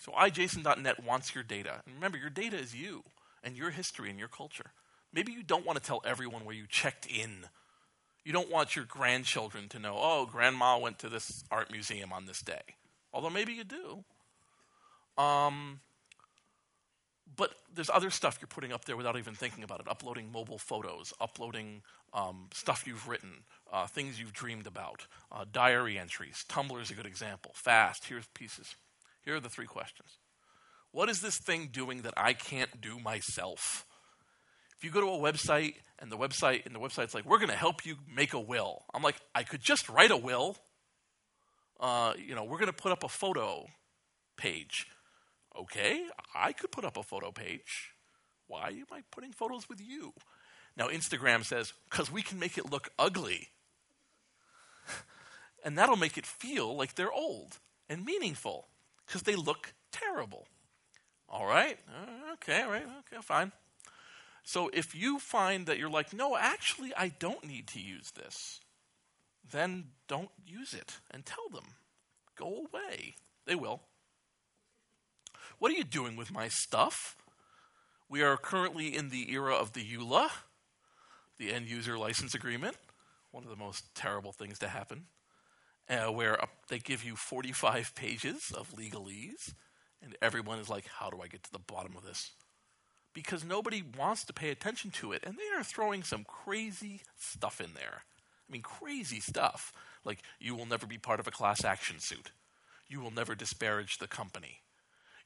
[0.00, 1.80] So iJason.net wants your data.
[1.86, 3.04] And remember, your data is you
[3.42, 4.72] and your history and your culture.
[5.12, 7.46] Maybe you don't want to tell everyone where you checked in.
[8.24, 12.26] You don't want your grandchildren to know, oh, grandma went to this art museum on
[12.26, 12.60] this day.
[13.12, 14.04] Although maybe you do.
[15.22, 15.80] Um,
[17.38, 19.88] but there's other stuff you're putting up there without even thinking about it.
[19.88, 21.82] Uploading mobile photos uploading
[22.12, 23.30] um, stuff you've written
[23.72, 26.44] uh, things you've dreamed about uh, diary entries.
[26.48, 27.52] Tumblr is a good example.
[27.54, 28.06] Fast.
[28.06, 28.74] Here's pieces.
[29.24, 30.18] Here are the three questions.
[30.90, 33.86] What is this thing doing that i can't do myself?
[34.76, 37.50] If you go to a website and the website and the website's like we're going
[37.50, 38.84] to help you make a will.
[38.92, 40.56] I'm like i could just write a will.
[41.78, 43.66] Uh, you know we're going to put up a photo
[44.36, 44.88] page
[45.58, 47.92] Okay, I could put up a photo page.
[48.46, 50.14] Why am I putting photos with you?
[50.76, 53.48] Now, Instagram says, because we can make it look ugly.
[55.64, 57.58] and that'll make it feel like they're old
[57.88, 58.68] and meaningful
[59.06, 60.46] because they look terrible.
[61.28, 63.52] All right, uh, okay, all right, okay, fine.
[64.44, 68.60] So if you find that you're like, no, actually, I don't need to use this,
[69.50, 71.64] then don't use it and tell them.
[72.34, 73.16] Go away.
[73.46, 73.82] They will.
[75.58, 77.16] What are you doing with my stuff?
[78.08, 80.30] We are currently in the era of the EULA,
[81.36, 82.76] the end user license agreement,
[83.32, 85.06] one of the most terrible things to happen,
[85.90, 89.52] uh, where uh, they give you 45 pages of legalese,
[90.00, 92.30] and everyone is like, how do I get to the bottom of this?
[93.12, 97.60] Because nobody wants to pay attention to it, and they are throwing some crazy stuff
[97.60, 98.02] in there.
[98.48, 99.72] I mean, crazy stuff.
[100.04, 102.30] Like, you will never be part of a class action suit.
[102.88, 104.60] You will never disparage the company.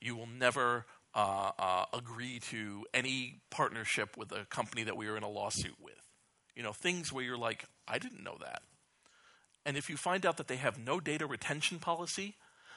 [0.03, 0.85] You will never
[1.15, 5.77] uh, uh, agree to any partnership with a company that we are in a lawsuit
[5.81, 5.95] with.
[6.57, 8.63] You know, things where you're like, I didn't know that.
[9.65, 12.35] And if you find out that they have no data retention policy,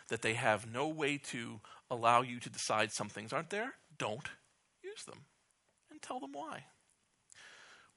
[0.09, 4.29] that they have no way to allow you to decide some things aren't there, don't
[4.83, 5.25] use them
[5.89, 6.65] and tell them why.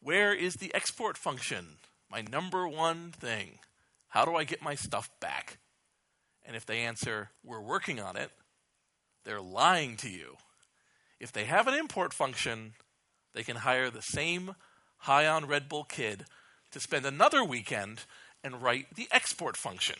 [0.00, 1.76] Where is the export function?
[2.10, 3.58] My number one thing.
[4.08, 5.58] How do I get my stuff back?
[6.46, 8.30] And if they answer, we're working on it,
[9.24, 10.36] they're lying to you.
[11.20, 12.74] If they have an import function,
[13.34, 14.54] they can hire the same
[14.98, 16.24] high on Red Bull kid
[16.70, 18.02] to spend another weekend
[18.42, 19.96] and write the export function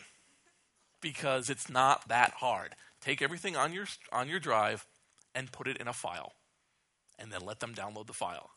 [1.01, 2.75] because it's not that hard.
[3.01, 4.87] Take everything on your on your drive
[5.35, 6.33] and put it in a file
[7.19, 8.51] and then let them download the file.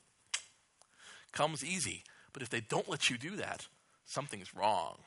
[1.31, 3.67] Comes easy, but if they don't let you do that,
[4.05, 4.97] something's wrong.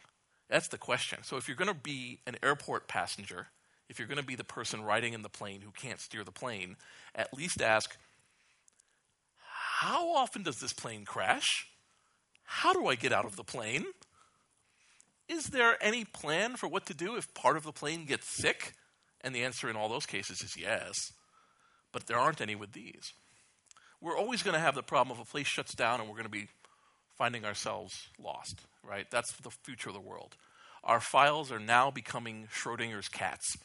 [0.48, 1.20] That's the question.
[1.22, 3.48] So if you're going to be an airport passenger,
[3.88, 6.32] if you're going to be the person riding in the plane who can't steer the
[6.32, 6.76] plane,
[7.14, 7.96] at least ask
[9.80, 11.66] how often does this plane crash?
[12.44, 13.84] How do I get out of the plane?
[15.28, 18.74] Is there any plan for what to do if part of the plane gets sick?
[19.20, 21.12] And the answer in all those cases is yes.
[21.92, 23.12] But there aren't any with these.
[24.00, 26.24] We're always going to have the problem if a place shuts down and we're going
[26.24, 26.48] to be
[27.16, 29.06] finding ourselves lost, right?
[29.10, 30.36] That's the future of the world.
[30.82, 33.56] Our files are now becoming Schrodinger's cats.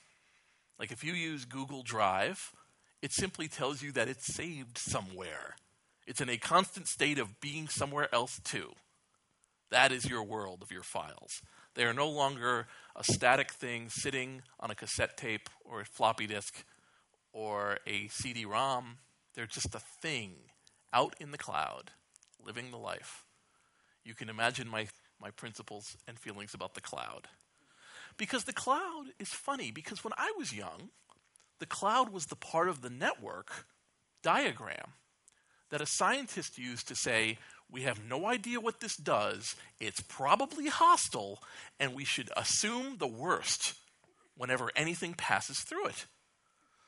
[0.80, 2.54] Like if you use Google Drive,
[3.02, 5.56] it simply tells you that it's saved somewhere.
[6.08, 8.72] It's in a constant state of being somewhere else too.
[9.70, 11.42] That is your world of your files.
[11.76, 16.26] They are no longer a static thing sitting on a cassette tape or a floppy
[16.26, 16.66] disk
[17.32, 18.98] or a CD ROM.
[19.36, 20.34] They're just a thing
[20.92, 21.92] out in the cloud,
[22.44, 23.26] living the life.
[24.04, 24.88] You can imagine my,
[25.22, 27.28] my principles and feelings about the cloud.
[28.20, 30.90] Because the cloud is funny, because when I was young,
[31.60, 33.66] the cloud was the part of the network
[34.22, 34.94] diagram
[35.72, 37.38] that a scientist used to say,
[37.72, 41.42] we have no idea what this does, it's probably hostile,
[41.80, 43.76] and we should assume the worst
[44.36, 46.06] whenever anything passes through it.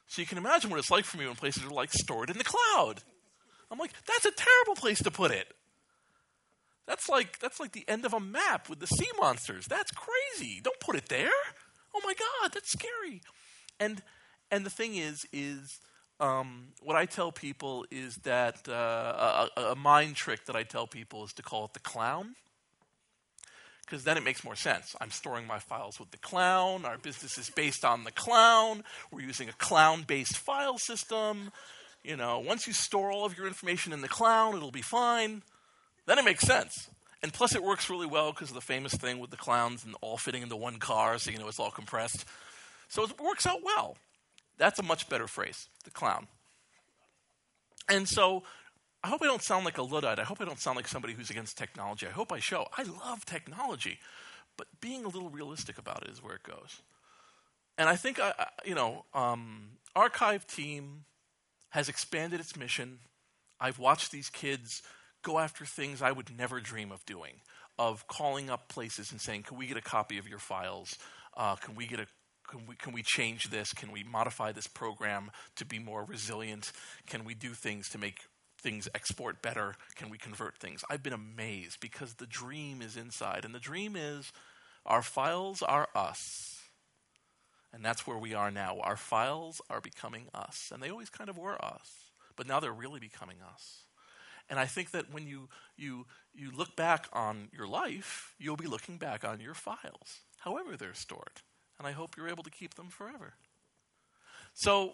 [0.08, 2.38] So you can imagine what it's like for me when places are like stored in
[2.38, 2.96] the cloud.
[3.72, 5.48] I'm like, that's a terrible place to put it.
[6.92, 9.66] That's like that's like the end of a map with the sea monsters.
[9.66, 10.60] That's crazy.
[10.62, 11.30] Don't put it there.
[11.96, 13.22] Oh my god, that's scary.
[13.80, 14.04] And
[14.52, 15.80] and the thing is is
[16.20, 20.86] um, what I tell people is that uh, a, a, mind trick that I tell
[20.86, 22.36] people is to call it the clown.
[23.86, 24.94] Because then it makes more sense.
[25.00, 26.84] I'm storing my files with the clown.
[26.84, 28.84] Our business is based on the clown.
[29.12, 31.52] We're using a clown based file system.
[32.04, 35.42] You know, once you store all of your information in the clown, it'll be fine.
[36.06, 36.90] Then it makes sense.
[37.24, 39.96] And plus, it works really well because of the famous thing with the clowns and
[40.02, 42.26] all fitting into one car, so you know it's all compressed.
[42.88, 43.98] So it works out well.
[44.58, 46.28] That's a much better phrase, the clown.
[47.88, 48.44] And so
[49.04, 50.20] I hope I don't sound like a Luddite.
[50.20, 52.08] I hope I don't sound like somebody who's against technology.
[52.08, 54.00] I hope I show I love technology,
[54.58, 56.82] but being a little realistic about it is where it goes.
[57.78, 58.34] And I think, I,
[58.66, 61.06] you know, um, Archive Team
[61.70, 63.00] has expanded its mission.
[63.60, 64.84] I've watched these kids
[65.22, 67.42] go after things I would never dream of doing,
[67.78, 70.98] of calling up places and saying, "Can we get a copy of your files?
[71.36, 72.08] Uh, can we get a
[72.52, 73.72] can we, can we change this?
[73.72, 76.74] Can we modify this program to be more resilient?
[77.08, 78.20] Can we do things to make
[78.62, 79.76] things export better?
[79.96, 80.84] Can we convert things?
[80.90, 83.46] I've been amazed because the dream is inside.
[83.46, 84.34] And the dream is
[84.86, 86.60] our files are us.
[87.74, 88.80] And that's where we are now.
[88.82, 90.72] Our files are becoming us.
[90.74, 91.90] And they always kind of were us.
[92.36, 93.84] But now they're really becoming us.
[94.52, 96.06] And I think that when you, you,
[96.36, 100.94] you look back on your life, you'll be looking back on your files, however they're
[100.94, 101.42] stored
[101.82, 103.34] and I hope you're able to keep them forever.
[104.54, 104.94] So,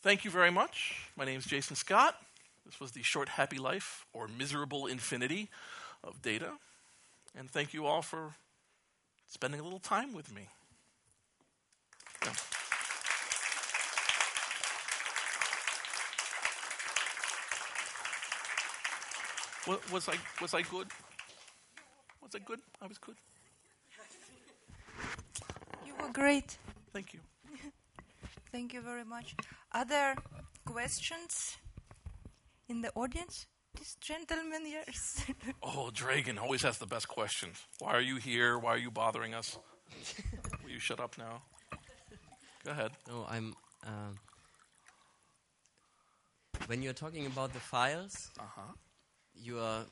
[0.00, 0.94] thank you very much.
[1.14, 2.16] My name is Jason Scott.
[2.64, 5.50] This was the short, happy life or miserable infinity
[6.02, 6.52] of data.
[7.36, 8.34] And thank you all for
[9.28, 10.48] spending a little time with me.
[12.24, 12.32] Yeah.
[19.68, 20.88] Was, was I was I good?
[22.22, 22.60] Was I good?
[22.80, 23.16] I was good.
[25.86, 26.58] You were great.
[26.92, 27.20] Thank you.
[28.52, 29.34] Thank you very much.
[29.72, 30.14] Other
[30.64, 31.56] questions
[32.68, 33.46] in the audience?
[33.78, 34.82] This gentleman here.
[34.88, 35.24] is-
[35.62, 37.56] Oh, Dragan always has the best questions.
[37.78, 38.58] Why are you here?
[38.58, 39.58] Why are you bothering us?
[40.62, 41.42] Will you shut up now?
[42.64, 42.90] Go ahead.
[43.08, 43.54] No, I'm.
[43.86, 44.14] Um,
[46.66, 48.72] when you're talking about the files, Uh-huh.
[49.34, 49.84] You are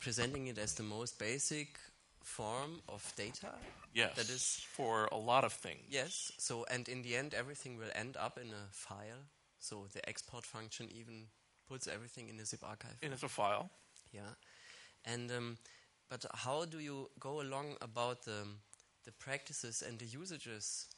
[0.00, 1.78] presenting it as the most basic
[2.22, 3.52] form of data.
[3.94, 4.16] Yes.
[4.16, 5.84] That is- for a lot of things.
[5.88, 6.32] Yes.
[6.38, 9.26] So, and in the end, everything will end up in a file.
[9.58, 11.28] So the export function even
[11.68, 12.96] puts everything in a zip archive.
[13.02, 13.70] It's a file.
[14.12, 14.34] Yeah,
[15.04, 15.58] and um,
[16.08, 18.46] but how do you go along about the
[19.04, 20.88] the practices and the usages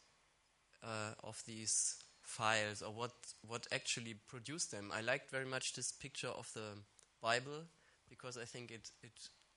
[0.82, 3.12] uh, of these files, or what
[3.46, 4.90] what actually produced them?
[4.92, 6.78] I liked very much this picture of the
[7.24, 7.60] Bible
[8.08, 9.16] because I think it it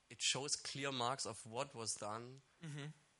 [0.09, 2.25] it shows clear marks of what was done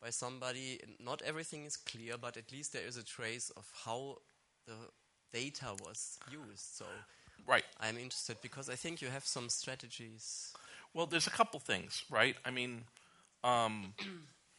[0.01, 0.79] by somebody.
[0.99, 4.17] Not everything is clear, but at least there is a trace of how
[4.65, 4.77] the
[5.31, 6.67] data was used.
[6.79, 6.85] So.
[7.45, 7.63] Right.
[7.79, 10.53] I'm interested because I think you have some strategies.
[10.93, 12.35] Well, there's a couple things, right?
[12.43, 12.83] I mean,
[13.43, 13.93] um,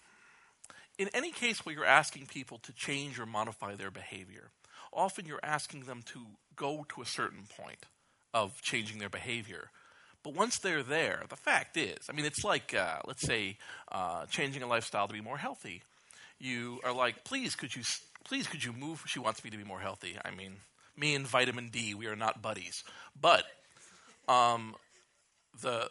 [0.98, 4.51] in any case where you're asking people to change or modify their behavior,
[4.93, 6.20] often you're asking them to
[6.56, 7.85] go to a certain point
[8.32, 9.70] of changing their behavior.
[10.28, 13.56] But once they're there, the fact is, I mean, it's like, uh, let's say,
[13.90, 15.82] uh, changing a lifestyle to be more healthy.
[16.38, 17.80] You are like, please, could you,
[18.24, 19.02] please, could you move?
[19.06, 20.18] She wants me to be more healthy.
[20.22, 20.56] I mean,
[20.98, 22.84] me and vitamin D, we are not buddies.
[23.18, 23.44] But
[24.28, 24.74] um,
[25.62, 25.88] the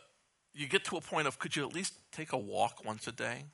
[0.54, 3.12] you get to a point of could you at least take a walk once a
[3.12, 3.46] day?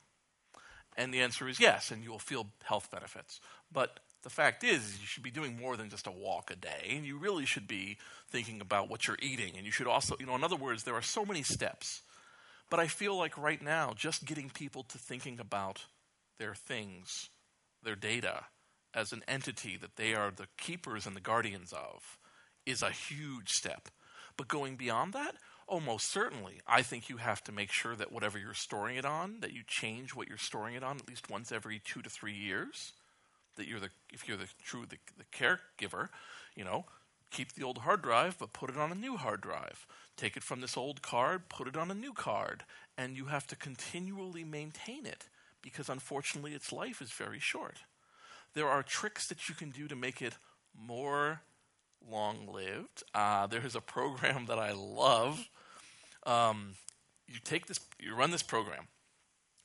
[0.97, 3.39] And the answer is yes, and you will feel health benefits.
[3.71, 6.93] But the fact is, you should be doing more than just a walk a day,
[6.95, 7.97] and you really should be
[8.29, 9.53] thinking about what you're eating.
[9.57, 12.01] And you should also, you know, in other words, there are so many steps.
[12.69, 15.85] But I feel like right now, just getting people to thinking about
[16.39, 17.29] their things,
[17.83, 18.45] their data,
[18.93, 22.17] as an entity that they are the keepers and the guardians of,
[22.65, 23.89] is a huge step.
[24.37, 25.35] But going beyond that,
[25.67, 29.05] oh, most certainly, I think you have to make sure that whatever you're storing it
[29.05, 32.09] on, that you change what you're storing it on at least once every two to
[32.09, 32.93] three years.
[33.55, 36.09] That you're the, if you're the true the, the caregiver,
[36.55, 36.85] you know,
[37.29, 39.85] keep the old hard drive, but put it on a new hard drive.
[40.15, 42.63] Take it from this old card, put it on a new card,
[42.97, 45.27] and you have to continually maintain it
[45.61, 47.79] because unfortunately its life is very short.
[48.53, 50.35] There are tricks that you can do to make it
[50.77, 51.41] more
[52.07, 53.03] long lived.
[53.13, 55.49] Uh, there is a program that I love.
[56.25, 56.75] Um,
[57.27, 58.87] you take this, you run this program,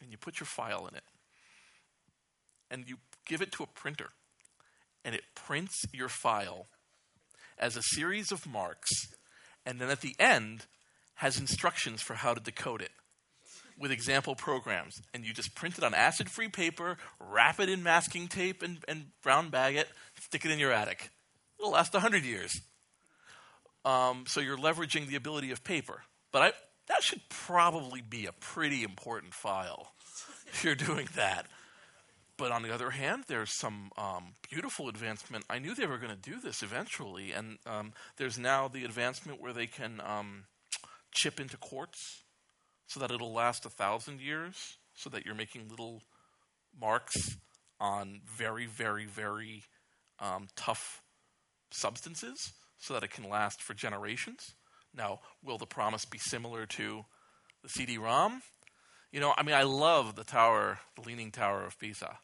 [0.00, 1.04] and you put your file in it,
[2.70, 2.96] and you
[3.28, 4.10] give it to a printer,
[5.04, 6.66] and it prints your file
[7.58, 8.90] as a series of marks,
[9.64, 10.66] and then at the end
[11.16, 12.90] has instructions for how to decode it
[13.78, 15.00] with example programs.
[15.14, 18.78] And you just print it on acid free paper, wrap it in masking tape, and,
[18.88, 19.88] and brown bag it,
[20.20, 21.10] stick it in your attic.
[21.58, 22.60] It'll last 100 years.
[23.84, 26.02] Um, so you're leveraging the ability of paper.
[26.32, 26.52] But I,
[26.88, 29.92] that should probably be a pretty important file
[30.46, 31.46] if you're doing that.
[32.38, 35.44] But on the other hand, there's some um, beautiful advancement.
[35.50, 39.42] I knew they were going to do this eventually, and um, there's now the advancement
[39.42, 40.44] where they can um,
[41.12, 42.22] chip into quartz
[42.86, 46.00] so that it'll last a thousand years, so that you're making little
[46.80, 47.36] marks
[47.80, 49.64] on very, very, very
[50.20, 51.02] um, tough
[51.72, 54.54] substances, so that it can last for generations.
[54.94, 57.04] Now, will the promise be similar to
[57.64, 58.42] the CD-ROM?
[59.10, 62.18] You know, I mean, I love the tower, the Leaning Tower of Pisa,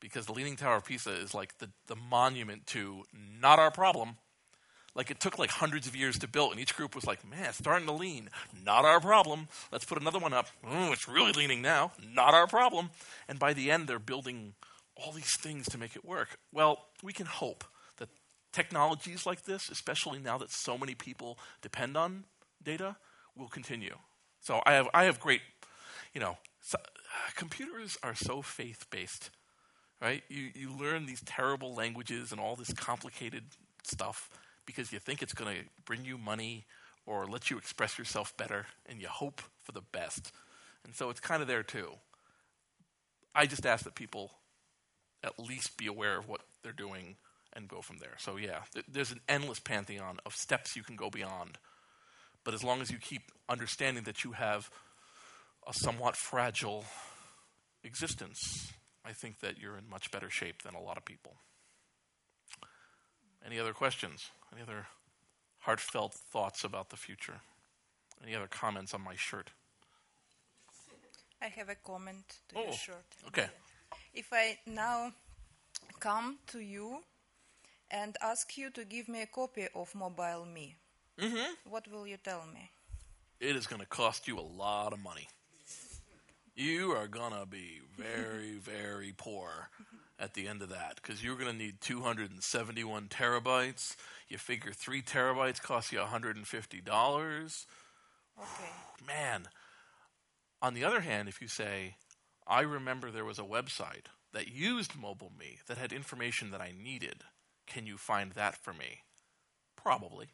[0.00, 3.04] because the Leaning Tower of Pisa is like the, the monument to
[3.40, 4.16] not our problem.
[4.94, 7.44] Like it took like hundreds of years to build, and each group was like, "Man,
[7.44, 8.30] it's starting to lean.
[8.64, 9.48] Not our problem.
[9.70, 10.48] Let's put another one up.
[10.64, 11.92] Ooh, it's really leaning now.
[12.12, 12.90] Not our problem."
[13.28, 14.54] And by the end, they're building
[14.96, 16.38] all these things to make it work.
[16.52, 17.64] Well, we can hope
[17.98, 18.08] that
[18.52, 22.24] technologies like this, especially now that so many people depend on
[22.60, 22.96] data,
[23.36, 23.94] will continue.
[24.40, 25.42] So I have I have great,
[26.12, 29.30] you know, so, uh, computers are so faith based,
[30.00, 30.22] right?
[30.28, 33.44] You you learn these terrible languages and all this complicated
[33.82, 34.30] stuff
[34.66, 36.64] because you think it's going to bring you money
[37.06, 40.30] or let you express yourself better, and you hope for the best.
[40.84, 41.92] And so it's kind of there too.
[43.34, 44.32] I just ask that people
[45.24, 47.16] at least be aware of what they're doing
[47.54, 48.14] and go from there.
[48.18, 51.58] So yeah, th- there's an endless pantheon of steps you can go beyond.
[52.44, 54.70] But as long as you keep understanding that you have
[55.66, 56.84] a somewhat fragile
[57.82, 58.72] existence,
[59.08, 61.34] I think that you're in much better shape than a lot of people.
[63.46, 64.30] Any other questions?
[64.52, 64.86] Any other
[65.60, 67.40] heartfelt thoughts about the future?
[68.22, 69.50] Any other comments on my shirt?
[71.40, 73.06] I have a comment to Oh, your shirt.
[73.28, 73.46] okay.
[74.12, 75.12] If I now
[76.00, 76.98] come to you
[77.90, 80.74] and ask you to give me a copy of Mobile Me,
[81.18, 81.52] Mm-hmm.
[81.70, 82.70] what will you tell me?
[83.40, 85.26] It is going to cost you a lot of money.
[86.58, 89.70] You are going to be very, very poor
[90.18, 93.94] at the end of that because you're going to need 271 terabytes.
[94.28, 97.66] You figure three terabytes cost you $150.
[98.36, 98.70] Okay.
[99.06, 99.46] Man.
[100.60, 101.94] On the other hand, if you say,
[102.44, 106.72] I remember there was a website that used Mobile Me that had information that I
[106.76, 107.22] needed,
[107.68, 109.02] can you find that for me?
[109.76, 110.30] Probably.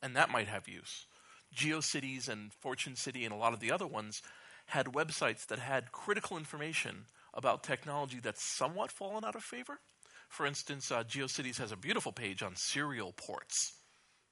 [0.00, 1.06] And that might have use.
[1.52, 4.22] GeoCities and Fortune City and a lot of the other ones
[4.70, 9.80] had websites that had critical information about technology that's somewhat fallen out of favor.
[10.28, 13.72] For instance, uh, GeoCities has a beautiful page on serial ports,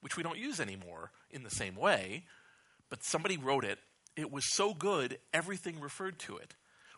[0.00, 2.24] which we don't use anymore in the same way,
[2.88, 3.80] but somebody wrote it.
[4.16, 6.54] It was so good, everything referred to it.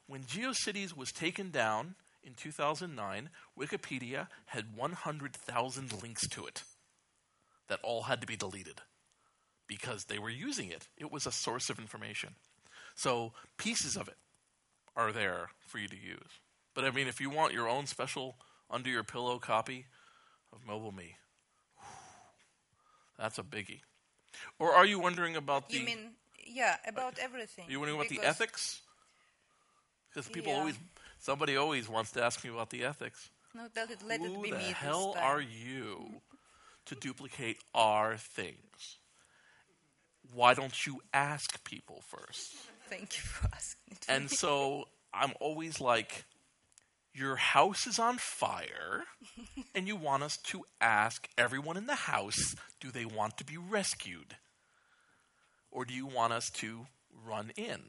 [0.06, 6.62] When GeoCities was taken down in 2009, Wikipedia had 100,000 links to it
[7.68, 8.82] that all had to be deleted
[9.66, 10.88] because they were using it.
[10.98, 12.34] It was a source of information.
[13.00, 14.18] So pieces of it
[14.94, 16.32] are there for you to use.
[16.74, 18.36] But I mean, if you want your own special
[18.70, 19.86] under your pillow copy
[20.52, 21.16] of Mobile Me,
[23.18, 23.80] that's a biggie.
[24.58, 25.78] Or are you wondering about the?
[25.78, 26.10] You mean,
[26.46, 27.64] yeah, about everything.
[27.68, 28.82] Are you wondering about the ethics?
[30.10, 30.58] Because people Yeah.
[30.58, 30.78] always,
[31.18, 33.30] somebody always wants to ask me about the ethics.
[33.54, 36.20] No, let it, let Who it be the me hell are you
[36.84, 38.98] to duplicate our things?
[40.34, 42.69] Why don't you ask people first?
[42.90, 43.96] Thank you for asking.
[44.08, 46.24] And so I'm always like,
[47.14, 49.04] your house is on fire,
[49.74, 53.56] and you want us to ask everyone in the house, do they want to be
[53.56, 54.36] rescued?
[55.70, 56.86] Or do you want us to
[57.24, 57.80] run in?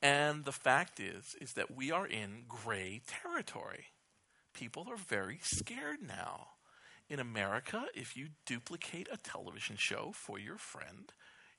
[0.00, 3.86] And the fact is, is that we are in gray territory.
[4.54, 6.48] People are very scared now.
[7.08, 11.12] In America, if you duplicate a television show for your friend,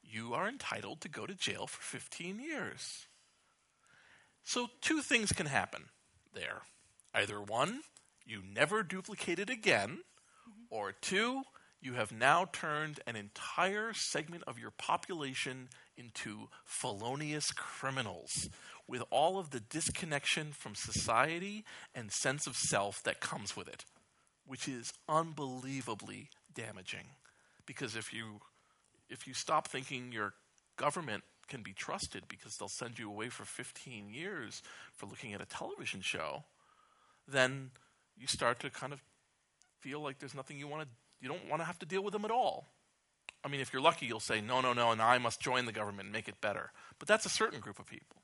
[0.09, 3.07] you are entitled to go to jail for 15 years.
[4.43, 5.85] So, two things can happen
[6.33, 6.61] there.
[7.13, 7.81] Either one,
[8.25, 9.99] you never duplicate it again,
[10.69, 11.41] or two,
[11.81, 18.49] you have now turned an entire segment of your population into felonious criminals
[18.87, 23.85] with all of the disconnection from society and sense of self that comes with it,
[24.45, 27.07] which is unbelievably damaging.
[27.65, 28.39] Because if you
[29.09, 30.33] if you stop thinking your
[30.75, 34.61] government can be trusted because they'll send you away for 15 years
[34.93, 36.43] for looking at a television show,
[37.27, 37.71] then
[38.17, 39.01] you start to kind of
[39.79, 40.87] feel like there's nothing you want to
[41.19, 42.67] you don't want to have to deal with them at all.
[43.43, 45.71] I mean, if you're lucky, you'll say, no, no, no, and I must join the
[45.71, 46.71] government and make it better.
[46.99, 48.17] But that's a certain group of people.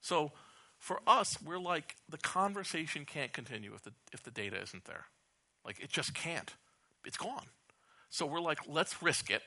[0.00, 0.32] So
[0.78, 5.06] for us, we're like, the conversation can't continue if the, if the data isn't there.
[5.64, 6.54] Like, it just can't.
[7.04, 7.46] It's gone.
[8.08, 9.42] So we're like, let's risk it.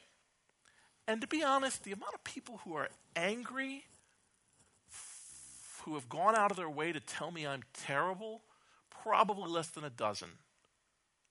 [1.08, 3.86] And to be honest, the amount of people who are angry,
[5.84, 8.42] who have gone out of their way to tell me I'm terrible,
[8.90, 10.30] probably less than a dozen.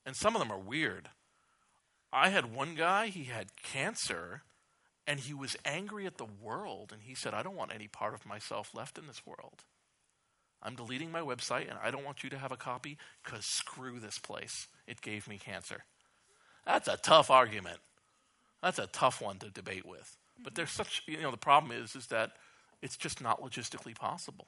[0.06, 1.08] And some of them are weird.
[2.12, 4.42] I had one guy, he had cancer,
[5.06, 8.14] and he was angry at the world, and he said, I don't want any part
[8.14, 9.64] of myself left in this world.
[10.62, 13.98] I'm deleting my website, and I don't want you to have a copy because screw
[13.98, 14.68] this place.
[14.86, 15.84] It gave me cancer.
[16.64, 17.78] That's a tough argument.
[18.64, 20.16] That's a tough one to debate with.
[20.42, 20.78] But there's mm-hmm.
[20.78, 22.32] such, you know, the problem is, is that
[22.80, 24.46] it's just not logistically possible.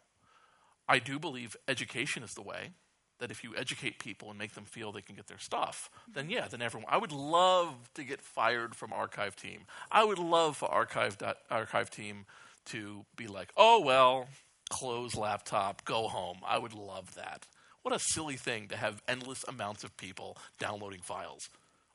[0.89, 2.71] I do believe education is the way.
[3.19, 6.13] That if you educate people and make them feel they can get their stuff, mm-hmm.
[6.15, 6.89] then yeah, then everyone.
[6.91, 9.63] I would love to get fired from archive team.
[9.91, 12.25] I would love for archive dot, archive team
[12.67, 14.29] to be like, oh well,
[14.71, 16.39] close laptop, go home.
[16.47, 17.47] I would love that.
[17.83, 21.49] What a silly thing to have endless amounts of people downloading files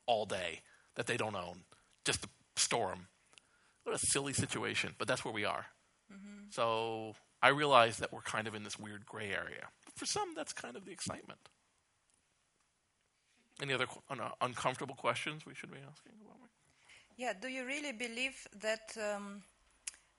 [0.05, 0.61] all day
[0.95, 1.61] that they don't own
[2.05, 3.07] just to storm.
[3.83, 5.65] What a silly situation, but that's where we are.
[6.51, 9.67] So I realize that we're kind of in this weird gray area.
[9.95, 11.39] For some, that's kind of the excitement.
[13.61, 16.49] Any other qu- un- uncomfortable questions we should be asking about?
[17.15, 19.43] Yeah, do you really believe that um,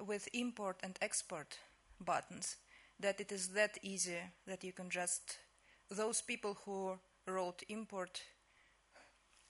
[0.04, 1.58] with import and export
[2.00, 2.56] buttons,
[2.98, 5.38] that it is that easy that you can just
[5.90, 8.22] those people who wrote import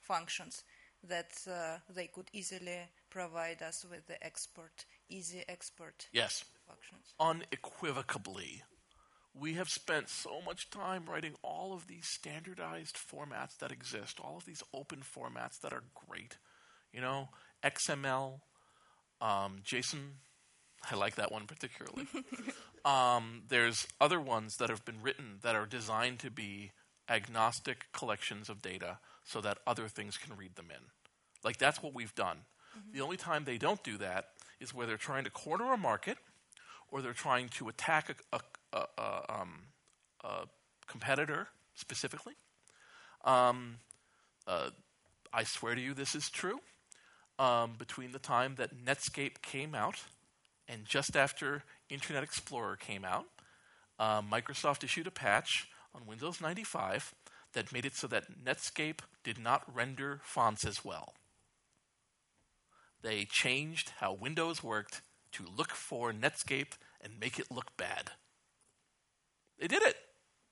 [0.00, 0.64] functions
[1.08, 2.78] that uh, they could easily
[3.10, 7.12] provide us with the export easy export Yes, functions.
[7.20, 8.62] unequivocally.
[9.34, 14.36] We have spent so much time writing all of these standardized formats that exist, all
[14.36, 16.36] of these open formats that are great.
[16.92, 17.28] You know,
[17.64, 18.40] XML,
[19.20, 20.16] Um, JSON,
[20.90, 22.06] I like that one particularly.
[22.84, 26.72] um, there's other ones that have been written that are designed to be
[27.08, 30.84] agnostic collections of data so that other things can read them in.
[31.44, 32.38] Like that's what we've done.
[32.92, 34.28] The only time they don't do that
[34.58, 36.16] is where they're trying to corner a market
[36.90, 39.58] or they're trying to attack a, a, a, a um,
[40.24, 40.46] a
[40.86, 42.34] competitor specifically.
[43.24, 43.78] Um,
[44.46, 44.70] uh,
[45.32, 46.60] I swear to you, this is true.
[47.38, 49.96] Um, between the time that Netscape came out
[50.68, 53.26] and just after Internet Explorer came out,
[53.98, 57.14] uh, Microsoft issued a patch on Windows 95
[57.54, 61.14] that made it so that Netscape did not render fonts as well.
[63.02, 65.02] They changed how Windows worked
[65.32, 68.12] to look for Netscape and make it look bad.
[69.58, 69.96] They did it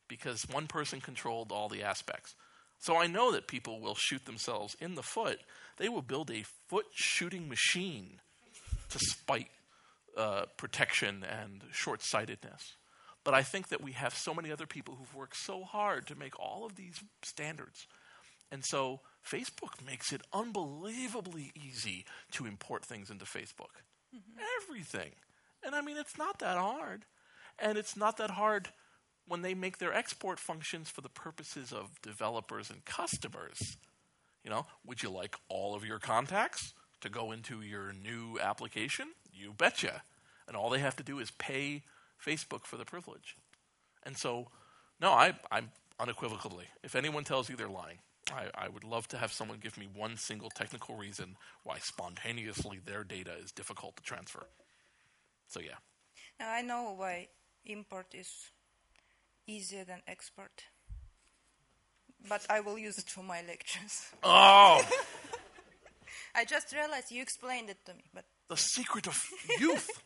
[0.09, 2.35] because one person controlled all the aspects.
[2.79, 5.41] So I know that people will shoot themselves in the foot.
[5.77, 8.21] They will build a foot shooting machine
[8.89, 9.51] to spite
[10.17, 12.75] uh, protection and short sightedness.
[13.25, 16.15] But I think that we have so many other people who've worked so hard to
[16.15, 17.87] make all of these standards.
[18.51, 23.83] And so Facebook makes it unbelievably easy to import things into Facebook.
[24.15, 24.41] Mm-hmm.
[24.63, 25.13] Everything.
[25.65, 27.05] And I mean, it's not that hard.
[27.59, 28.71] And it's not that hard
[29.29, 33.77] when they make their export functions for the purposes of developers and customers.
[34.43, 36.73] You know, would you like all of your contacts
[37.03, 39.09] to go into your new application?
[39.33, 40.03] You betcha.
[40.49, 41.83] And all they have to do is pay
[42.25, 43.37] Facebook for the privilege.
[44.03, 44.49] And so,
[45.01, 47.99] no, I, I'm unequivocally, if anyone tells you they're lying,
[48.33, 52.81] I, I, would love to have someone give me one single technical reason why spontaneously
[52.85, 54.47] their data is difficult to transfer.
[55.49, 55.79] So, yeah.
[56.39, 57.29] Now, I know why
[57.67, 58.31] import is
[59.47, 60.65] easier than export.
[62.29, 64.11] But I will use it for my lectures.
[64.23, 64.83] Oh!
[66.35, 69.21] I just realized you explained it to me, but the secret of
[69.59, 70.03] youth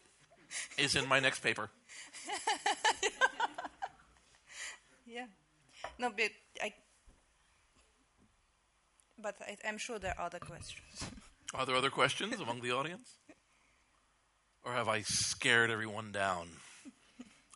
[0.79, 1.71] is in my next paper.
[5.07, 5.27] yeah.
[5.99, 6.31] No, but
[6.63, 6.73] I.
[9.19, 11.11] But I, I'm sure there are other questions.
[11.55, 13.15] Are there other questions among the audience?
[14.65, 16.49] Or have I scared everyone down?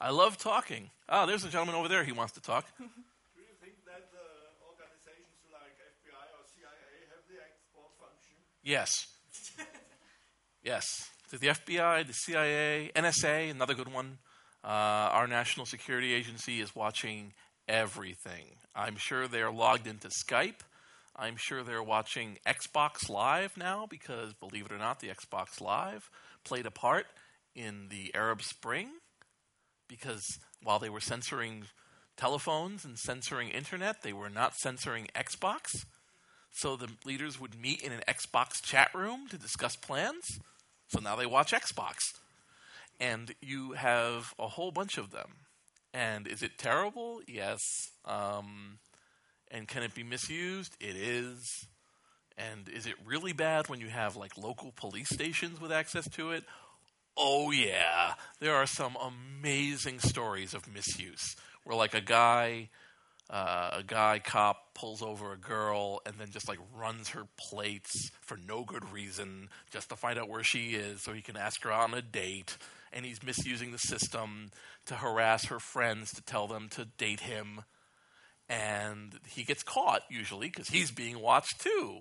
[0.00, 0.90] I love talking.
[1.08, 2.04] Ah, there's a gentleman over there.
[2.04, 2.64] He wants to talk.
[2.78, 8.38] Do you think that uh, organizations like FBI or CIA have the export function?
[8.62, 9.08] Yes.
[10.62, 11.10] yes.
[11.30, 14.18] The FBI, the CIA, NSA, another good one.
[14.64, 14.66] Uh,
[15.12, 17.32] our national security agency is watching
[17.68, 18.44] everything.
[18.74, 20.60] I'm sure they're logged into Skype.
[21.16, 26.10] I'm sure they're watching Xbox Live now because, believe it or not, the Xbox Live
[26.44, 27.06] played a part
[27.54, 28.88] in the Arab Spring
[29.88, 31.64] because while they were censoring
[32.16, 35.84] telephones and censoring internet, they were not censoring Xbox.
[36.50, 40.38] So the leaders would meet in an Xbox chat room to discuss plans.
[40.88, 42.12] So now they watch Xbox.
[43.00, 45.30] And you have a whole bunch of them.
[45.94, 47.20] And is it terrible?
[47.26, 47.60] Yes.
[48.04, 48.78] Um,
[49.50, 50.76] and can it be misused?
[50.80, 51.66] It is.
[52.36, 56.30] And is it really bad when you have like local police stations with access to
[56.30, 56.44] it?
[57.20, 61.34] Oh yeah, there are some amazing stories of misuse
[61.64, 62.68] where like a guy,
[63.28, 68.12] uh, a guy cop pulls over a girl and then just like runs her plates
[68.20, 71.64] for no good reason, just to find out where she is, so he can ask
[71.64, 72.56] her on a date.
[72.92, 74.50] And he's misusing the system
[74.86, 77.62] to harass her friends to tell them to date him.
[78.48, 82.00] And he gets caught usually because he's being watched too.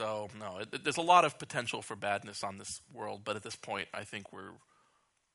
[0.00, 3.42] So no, it, there's a lot of potential for badness on this world, but at
[3.42, 4.52] this point, I think we're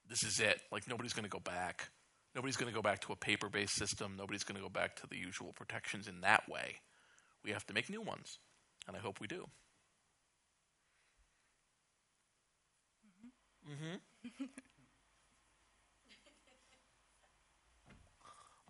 [0.10, 0.60] this is it.
[0.72, 1.90] Like nobody's going to go back.
[2.36, 4.16] Nobody's going to go back to a paper-based system.
[4.18, 6.76] Nobody's going to go back to the usual protections in that way.
[7.44, 8.40] We have to make new ones,
[8.88, 9.46] and I hope we do.
[13.70, 14.46] Mm-hmm.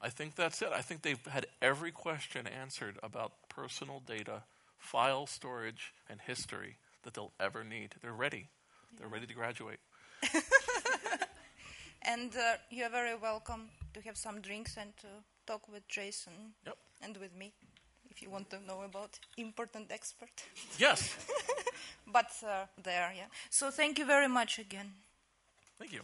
[0.02, 0.70] I think that's it.
[0.74, 4.44] I think they've had every question answered about personal data
[4.86, 7.96] file storage, and history that they'll ever need.
[8.02, 8.50] They're ready.
[8.98, 9.80] They're ready to graduate.
[12.04, 15.08] and uh, you're very welcome to have some drinks and to
[15.48, 16.78] talk with Jason yep.
[17.02, 17.54] and with me
[18.16, 20.30] if you want to know about important expert.
[20.80, 21.16] Yes.
[22.08, 23.26] but uh, there, yeah.
[23.50, 24.92] So thank you very much again.
[25.78, 26.02] Thank you.